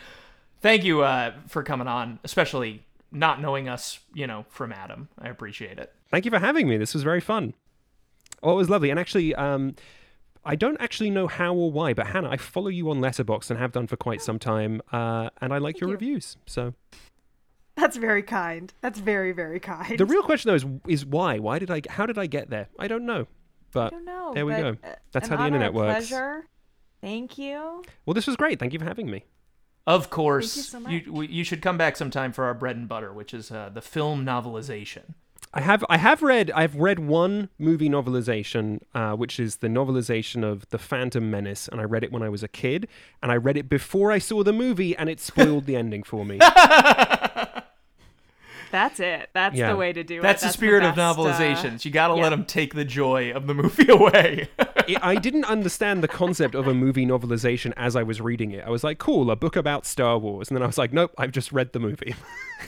[0.62, 5.10] Thank you uh, for coming on, especially not knowing us, you know, from Adam.
[5.20, 5.94] I appreciate it.
[6.12, 6.78] Thank you for having me.
[6.78, 7.54] This was very fun.
[8.44, 8.90] Oh, it was lovely.
[8.90, 9.76] And actually, um,
[10.46, 13.60] I don't actually know how or why, but Hannah, I follow you on Letterboxd and
[13.60, 15.94] have done for quite some time, uh, and I like your you.
[15.94, 16.38] reviews.
[16.46, 16.74] So
[17.76, 18.74] That's very kind.
[18.82, 19.98] That's very, very kind.
[19.98, 21.40] the real question though is, is why?
[21.40, 21.82] Why did I?
[21.90, 22.68] How did I get there?
[22.78, 23.22] I don't know.
[23.22, 23.26] I
[23.72, 24.32] But don't know.
[24.34, 24.88] there we but, go.
[24.88, 26.08] uh, That's how the internet works.
[26.10, 26.48] Pleasure.
[27.02, 27.84] Thank you.
[28.06, 28.60] well, this was great.
[28.60, 29.24] Thank you for having me.
[29.90, 33.12] Of course, so you, we- you should come back sometime for our bread and butter,
[33.12, 35.16] which is uh, the film novelization.
[35.52, 40.44] I have I have read I've read one movie novelization, uh, which is the novelization
[40.44, 42.88] of The Phantom Menace, and I read it when I was a kid,
[43.24, 46.24] and I read it before I saw the movie, and it spoiled the ending for
[46.24, 46.38] me.
[48.72, 49.30] That's it.
[49.34, 49.72] That's Yeah.
[49.72, 50.48] the way to do That's it.
[50.48, 51.84] the spirit of best, uh, novelizations.
[51.86, 52.22] you got to yeah.
[52.24, 54.50] let them take the joy of the movie away.
[54.90, 58.66] It, I didn't understand the concept of a movie novelization as I was reading it.
[58.66, 60.50] I was like, cool, a book about Star Wars.
[60.50, 62.16] And then I was like, nope, I've just read the movie.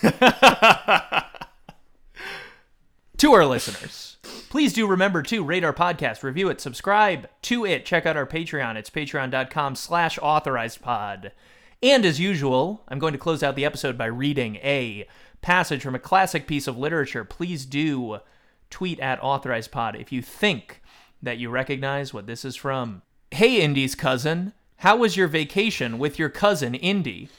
[3.18, 4.18] to our listeners,
[4.50, 8.28] please do remember to rate our podcast, review it, subscribe to it, check out our
[8.28, 8.76] Patreon.
[8.76, 11.32] It's patreon.com slash authorized pod.
[11.84, 15.08] And as usual, I'm going to close out the episode by reading a
[15.42, 17.26] passage from a classic piece of literature.
[17.26, 18.20] Please do
[18.70, 20.81] tweet at authorized pod if you think
[21.22, 23.02] that you recognize what this is from.
[23.32, 27.30] Hey, Indy's cousin, how was your vacation with your cousin, Indy?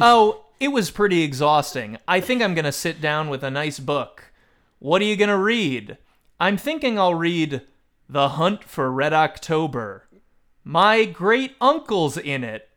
[0.00, 1.98] Oh, it was pretty exhausting.
[2.08, 4.32] I think I'm going to sit down with a nice book.
[4.78, 5.98] What are you going to read?
[6.40, 7.62] I'm thinking I'll read
[8.08, 10.08] The Hunt for Red October.
[10.64, 12.68] My great uncle's in it.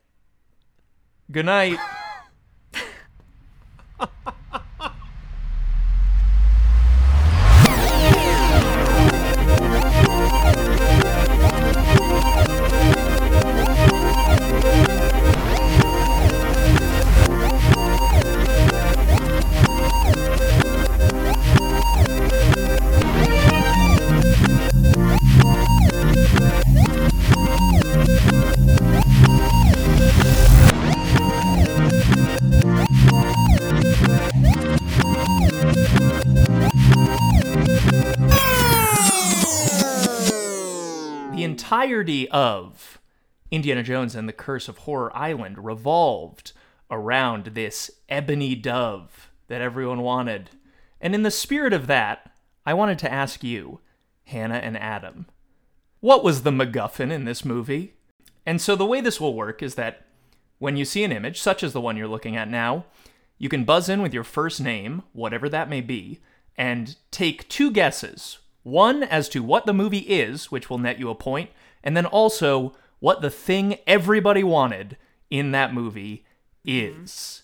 [1.32, 1.80] Good night.
[41.58, 43.00] entirety of
[43.50, 46.52] Indiana Jones and the Curse of Horror Island revolved
[46.92, 50.52] around this ebony dove that everyone wanted.
[51.02, 52.32] And in the spirit of that,
[52.64, 53.80] I wanted to ask you,
[54.26, 55.26] Hannah and Adam,
[56.00, 57.96] what was the MacGuffin in this movie?
[58.46, 60.06] And so the way this will work is that
[60.60, 62.86] when you see an image, such as the one you're looking at now,
[63.40, 66.20] you can buzz in with your first name, whatever that may be,
[66.56, 68.38] and take two guesses.
[68.68, 71.52] One as to what the movie is, which will net you a point,
[71.86, 74.98] and then also what the thing everybody wanted
[75.30, 76.26] in that movie
[76.66, 77.44] is.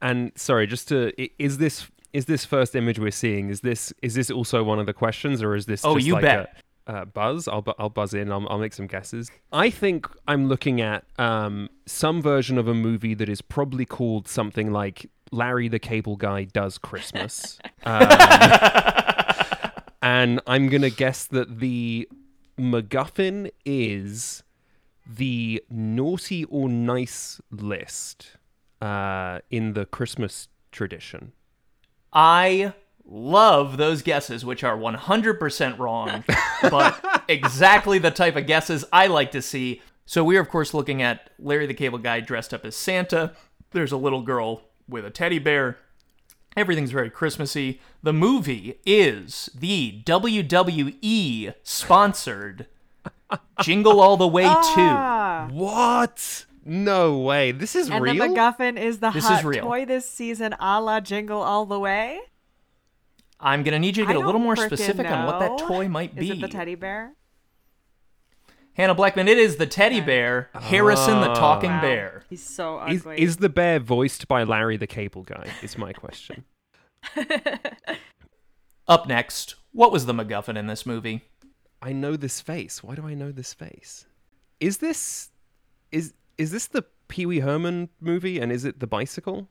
[0.00, 3.50] And sorry, just to is this is this first image we're seeing?
[3.50, 5.84] Is this is this also one of the questions, or is this?
[5.84, 6.62] Oh, just you like bet.
[6.86, 7.48] A, uh, buzz.
[7.48, 8.30] I'll bu- I'll buzz in.
[8.30, 9.28] I'll, I'll make some guesses.
[9.52, 14.28] I think I'm looking at um, some version of a movie that is probably called
[14.28, 17.58] something like Larry the Cable Guy Does Christmas.
[17.82, 18.06] um,
[20.02, 22.08] and I'm gonna guess that the
[22.58, 24.42] MacGuffin is
[25.06, 28.36] the naughty or nice list
[28.80, 31.32] uh, in the Christmas tradition.
[32.12, 32.74] I
[33.04, 36.24] love those guesses, which are 100% wrong,
[36.62, 39.82] but exactly the type of guesses I like to see.
[40.06, 43.34] So we are, of course, looking at Larry the Cable Guy dressed up as Santa.
[43.72, 45.78] There's a little girl with a teddy bear.
[46.56, 47.80] Everything's very Christmassy.
[48.02, 52.66] The movie is the WWE sponsored
[53.62, 54.48] Jingle All the Way 2.
[54.50, 55.48] Ah.
[55.52, 56.44] What?
[56.64, 57.52] No way.
[57.52, 58.14] This is And real.
[58.14, 59.64] the MacGuffin is the This is hot real.
[59.64, 62.18] toy this season, a la Jingle All the Way.
[63.38, 65.56] I'm going to need you to get a little more frickin' specific on what that
[65.58, 66.26] toy might be.
[66.30, 67.14] Is it the teddy bear?
[68.80, 71.34] Hannah Blechman, it is the teddy bear, Harrison the oh.
[71.34, 71.80] talking Wow.
[71.82, 72.22] bear.
[72.30, 73.20] He's so is, ugly.
[73.20, 75.50] is the bear voiced by Larry the Cable Guy?
[75.62, 76.44] Is my question.
[78.88, 81.22] Up next, what was the MacGuffin in this movie?
[81.82, 82.82] I know this face.
[82.82, 84.06] Why do I know this face?
[84.60, 85.28] Is this
[85.92, 88.40] is is this the Pee Wee Herman movie?
[88.40, 89.48] And is it the bicycle?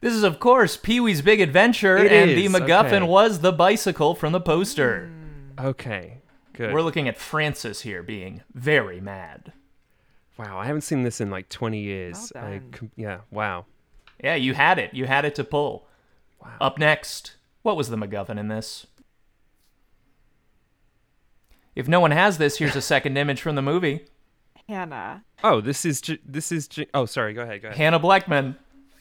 [0.00, 3.06] This is, of course, Pee Wee's Big Adventure, It and is, the MacGuffin okay.
[3.06, 5.06] was the bicycle from the poster.
[5.06, 5.66] Hmm.
[5.66, 6.13] Okay,
[6.54, 6.72] good.
[6.72, 9.52] We're looking at Francis here being very mad.
[10.38, 12.32] wow, I haven't seen this in like twenty years.
[12.34, 12.60] Well I
[12.96, 13.66] yeah, wow.
[14.22, 14.94] Yeah, you had it.
[14.94, 15.86] You had it to pull.
[16.42, 16.56] Wow.
[16.60, 18.86] Up next, what was the MacGuffin in this?
[21.74, 24.06] If no one has this, here's a second image from the movie.
[24.68, 25.24] Hannah.
[25.42, 27.34] Oh, this is this is oh, sorry.
[27.34, 27.62] Go ahead.
[27.62, 27.78] Go ahead.
[27.78, 28.56] Hannah Blechman.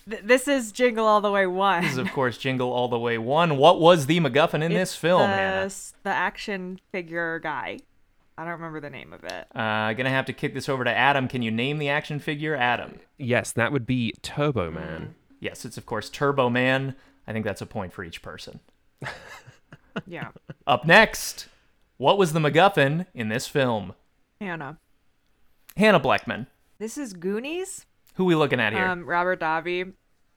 [0.09, 1.83] Th- this is Jingle All the Way 1.
[1.83, 3.57] This is, of course, Jingle All the Way 1.
[3.57, 5.65] What was the MacGuffin in this film, the, Hannah?
[5.65, 7.79] s- The action figure guy.
[8.37, 9.47] I don't remember the name of it.
[9.55, 11.27] Uh, gonna have to kick this over to Adam.
[11.27, 12.99] Can you name the action figure, Adam?
[13.17, 15.13] Yes, that would be Turbo Man.
[15.39, 16.95] Yes, it's of course Turbo Man.
[17.27, 18.59] I think that's a point for each person.
[20.07, 20.29] Yeah.
[20.65, 21.47] Up next,
[21.97, 23.93] what was the MacGuffin in this film?
[24.41, 24.79] Hannah.
[25.77, 26.47] Hannah Blechman.
[26.79, 27.85] This is Goonies.
[28.15, 28.85] Who we looking at here?
[28.85, 29.93] Um, Robert Davi.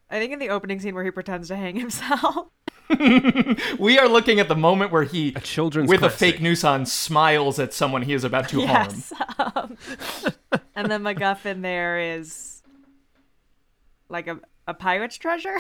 [0.09, 2.49] I think in the opening scene where he pretends to hang himself.
[3.79, 6.87] we are looking at the moment where he, A children's with a fake noose on,
[6.87, 9.03] smiles at someone he is about to harm.
[9.39, 9.77] Um,
[10.75, 12.63] and the MacGuffin there is
[14.09, 15.57] like a, a pirate's treasure.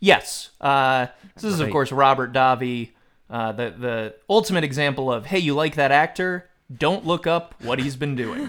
[0.00, 0.50] Yes.
[0.60, 2.90] Uh, this is, of course, Robert Davi,
[3.28, 6.48] uh, the the ultimate example of hey, you like that actor?
[6.74, 8.48] Don't look up what he's been doing.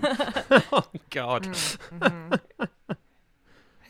[0.72, 1.50] Oh God.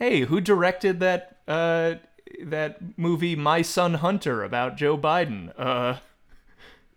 [0.01, 1.93] Hey, who directed that uh,
[2.43, 5.53] that movie My Son Hunter about Joe Biden?
[5.55, 5.97] Uh,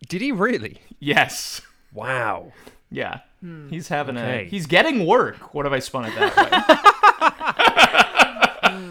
[0.08, 0.78] Did he really?
[1.00, 1.60] yes.
[1.92, 2.52] Wow.
[2.90, 3.20] Yeah.
[3.68, 4.46] He's having Okay.
[4.46, 5.52] a he's getting work.
[5.54, 6.34] What have I spun it that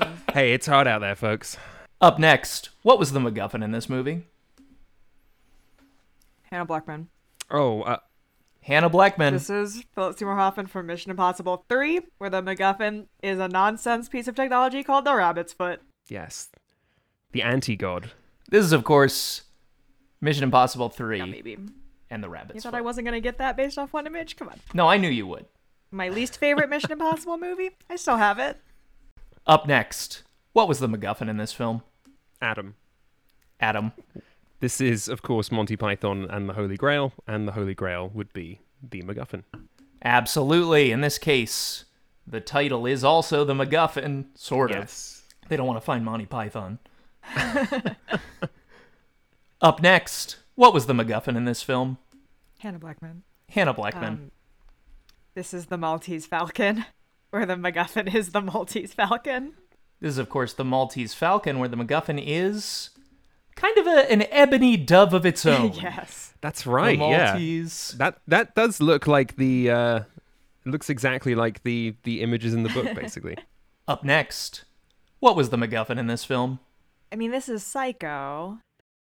[0.05, 0.19] way?
[0.33, 1.57] Hey, it's hard out there, folks.
[2.01, 4.25] Up next, what was the MacGuffin in this movie?
[6.43, 7.07] Hannah Blechman.
[7.51, 7.97] Oh, uh,
[8.63, 9.31] Hannah Blechman.
[9.31, 14.07] This is Philip Seymour Hoffman from Mission Impossible 3, where the MacGuffin is a nonsense
[14.07, 15.81] piece of technology called the rabbit's foot.
[16.07, 16.49] yes.
[17.31, 18.11] The anti-god.
[18.49, 19.41] This is, of course,
[20.21, 21.57] Mission Impossible 3 Yeah, maybe.
[22.11, 22.77] and the rabbit's You Rabbit's thought Foot.
[22.77, 24.35] I wasn't going to get that based off one image?
[24.35, 24.59] Come on.
[24.73, 25.47] No, I knew you would.
[25.89, 27.71] My least favorite Mission Impossible movie?
[27.89, 28.57] I still have it.
[29.47, 30.21] Up next,
[30.53, 31.81] what was the MacGuffin in this film?
[32.39, 32.75] Adam.
[33.59, 33.93] Adam.
[34.63, 38.31] This is, of course, Monty Python and the Holy Grail, and the Holy Grail would
[38.31, 39.43] be the MacGuffin.
[40.05, 40.89] Absolutely.
[40.89, 41.83] In this case,
[42.25, 44.77] the title is also the MacGuffin, sort of.
[44.77, 45.23] Yes.
[45.49, 46.79] They don't want to find Monty Python.
[49.61, 51.97] Up next, what was the MacGuffin in this film?
[52.59, 53.23] Hannah Blechman.
[53.49, 54.07] Hannah Blechman.
[54.07, 54.31] Um,
[55.35, 56.85] this is the Maltese Falcon,
[57.31, 59.55] where the MacGuffin is the Maltese Falcon.
[59.99, 62.91] this is, of course, the Maltese Falcon, where the MacGuffin is
[63.55, 65.73] kind of a, an ebony dove of its own.
[65.73, 66.33] yes.
[66.41, 66.97] That's The right.
[66.99, 67.31] yeah.
[67.33, 67.95] Maltese.
[67.97, 69.71] That that does look like the.
[69.71, 69.99] Uh,
[70.65, 73.37] it looks exactly like the the images in the book, basically.
[73.87, 74.63] Up next,
[75.19, 76.59] what was the MacGuffin in this film?
[77.11, 78.59] I mean, this is Psycho.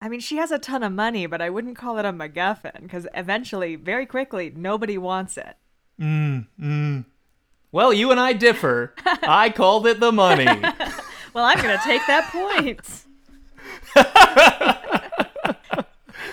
[0.01, 2.81] I mean, she has a ton of money, but I wouldn't call it a MacGuffin
[2.81, 5.55] because eventually, very quickly, nobody wants it.
[6.01, 7.05] Mm, mm.
[7.71, 8.93] Well, you and I differ.
[9.05, 10.45] I called it the money.
[10.45, 13.02] Well, I'm gonna take that point.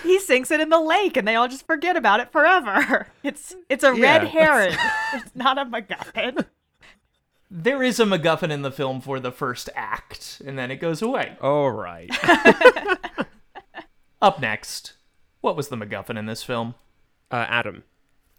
[0.03, 3.07] he sinks it in the lake, and they all just forget about it forever.
[3.23, 4.75] It's it's a red herring.
[5.13, 6.47] it's not a MacGuffin.
[7.51, 11.03] There is a MacGuffin in the film for the first act, and then it goes
[11.03, 11.37] away.
[11.39, 12.09] All right.
[14.21, 14.93] Up next,
[15.41, 16.73] what was the MacGuffin in this film?
[17.29, 17.83] Uh, Adam,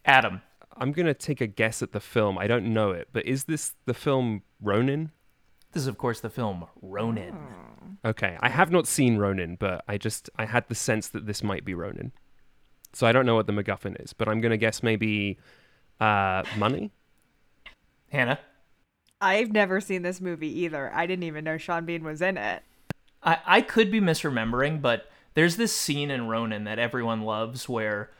[0.05, 0.43] Adam.
[0.77, 2.39] I'm gonna take a guess at the film.
[2.39, 5.13] I don't know it, but is this the film Ronin?
[5.73, 7.37] This is, of course, the film Ronin.
[8.05, 11.43] Okay, I have not seen Ronin, but I just I had the sense that this
[11.43, 12.13] might be Ronin.
[12.93, 15.39] So I don't know what the MacGuffin is, but I'm gonna guess maybe
[16.01, 16.93] uh, money.
[18.11, 18.39] Hannah.
[19.21, 20.93] I've never seen this movie either.
[20.93, 22.63] I didn't even know Sean Bean was in it.
[23.23, 28.11] I, I could be misremembering, but there's this scene in Ronin that everyone loves where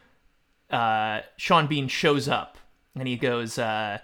[0.71, 2.57] uh, Sean Bean shows up
[2.95, 3.99] and he goes, uh,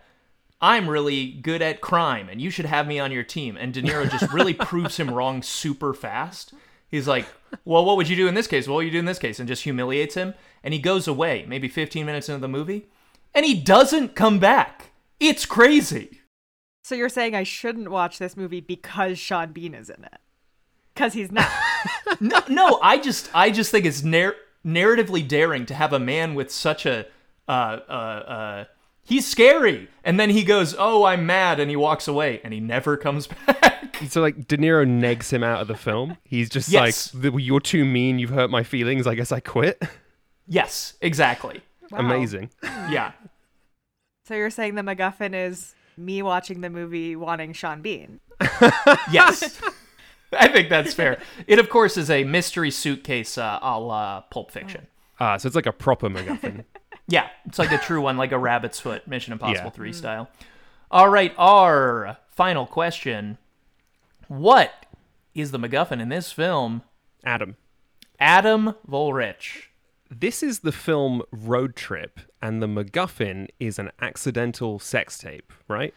[0.60, 3.56] I'm really good at crime and you should have me on your team.
[3.56, 6.52] And De Niro just really proves him wrong super fast.
[6.89, 7.26] He's like,
[7.64, 8.66] Well, what would you do in this case?
[8.66, 9.39] What would you do in this case?
[9.39, 10.35] And just humiliates him.
[10.64, 12.86] And he goes away, maybe 15 minutes into the movie,
[13.35, 14.90] and he doesn't come back.
[15.20, 16.20] It's crazy.
[16.82, 20.18] So you're saying I shouldn't watch this movie because Sean Bean is in it?
[20.94, 21.48] Because he's not.
[22.20, 26.35] no, no, I just I just think it's nar- narratively daring to have a man
[26.35, 27.06] with such a
[27.48, 28.64] uh uh uh
[29.09, 32.60] he's scary and then he goes, "Oh, I'm mad." and he walks away and he
[32.60, 33.97] never comes back.
[34.09, 36.18] So like De Niro negs him out of the film.
[36.22, 37.14] He's just Yes.
[37.14, 38.18] like, "You're too mean.
[38.18, 39.06] You've hurt my feelings.
[39.06, 39.82] I guess I quit."
[40.47, 41.62] yes, exactly.
[41.90, 42.01] Wow.
[42.01, 42.51] Amazing.
[42.62, 43.12] Yeah.
[44.26, 48.20] So you're saying the MacGuffin is me watching the movie wanting Sean Bean?
[49.10, 49.59] Yes.
[50.39, 51.18] I think that's fair.
[51.47, 54.86] It of course is a mystery suitcase uh, a la Pulp Fiction.
[55.18, 56.64] Ah, so it's like a proper MacGuffin.
[57.09, 59.76] Yeah, it's like a true one, like a rabbit's foot, Mission Impossible Yeah.
[59.76, 60.28] 3 style.
[60.90, 63.39] All right, our final question.
[64.28, 64.86] What
[65.35, 66.82] is the MacGuffin in this film?
[67.24, 67.56] Adam,
[68.20, 69.64] Adam Volrich.
[70.10, 75.93] this is the film Road Trip, and the MacGuffin is an accidental sex tape, right?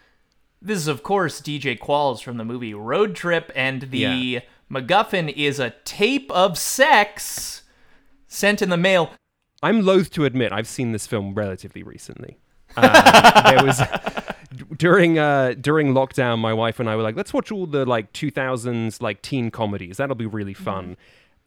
[0.61, 4.39] This is, of course, DJ Qualls from the movie Road Trip, and the Yeah.
[4.69, 7.63] MacGuffin is a tape of sex
[8.27, 9.11] sent in the mail.
[9.63, 12.37] I'm loath to admit I've seen this film relatively recently.
[12.77, 13.81] Uh, there was
[14.77, 18.13] during uh, during lockdown, my wife and I were like, let's watch all the like
[18.13, 19.97] 2000s like teen comedies.
[19.97, 20.95] That'll be really fun.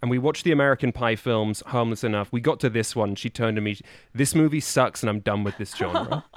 [0.03, 2.31] And we watched the American Pie films, Harmless Enough.
[2.31, 3.15] We got to this one.
[3.15, 3.79] She turned to me,
[4.13, 6.25] "This movie sucks, and I'm done with this genre."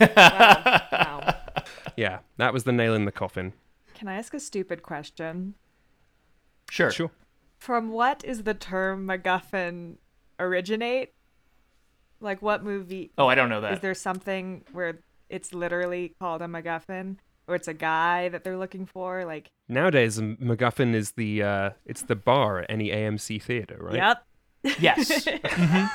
[0.00, 1.36] Wow.
[1.96, 3.52] yeah, that was the nail in the coffin.
[3.94, 5.54] Can I ask a stupid question?
[6.70, 6.90] Sure.
[6.90, 7.10] Sure.
[7.58, 9.96] From what is the term MacGuffin
[10.38, 11.12] originate?
[12.20, 13.10] Like what movie?
[13.18, 13.72] Oh, I don't know that.
[13.74, 17.16] Is there something where it's literally called a MacGuffin,
[17.46, 19.24] or it's a guy that they're looking for?
[19.24, 23.96] Like, Nowadays, MacGuffin is the uh, it's the bar at any AMC theater, right?
[23.96, 24.24] yep.
[24.80, 25.26] Yes.
[25.44, 25.90] Mhm.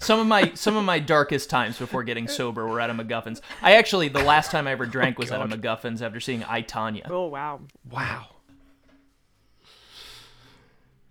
[0.00, 3.42] Some of my some of my darkest times before getting sober were at a MacGuffin's.
[3.60, 6.62] I actually the last time I ever drank was at a MacGuffin's after seeing I
[6.62, 7.08] Tonya.
[7.10, 7.60] Oh wow.
[7.88, 8.28] Wow.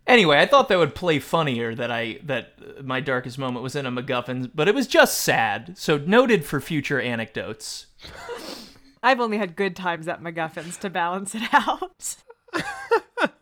[0.08, 3.86] Anyway, I thought that would play funnier that I that my darkest moment was in
[3.86, 5.78] a MacGuffin's, but it was just sad.
[5.78, 7.88] So noted for future anecdotes.
[9.02, 12.16] I've only had good times at MacGuffins to balance it out.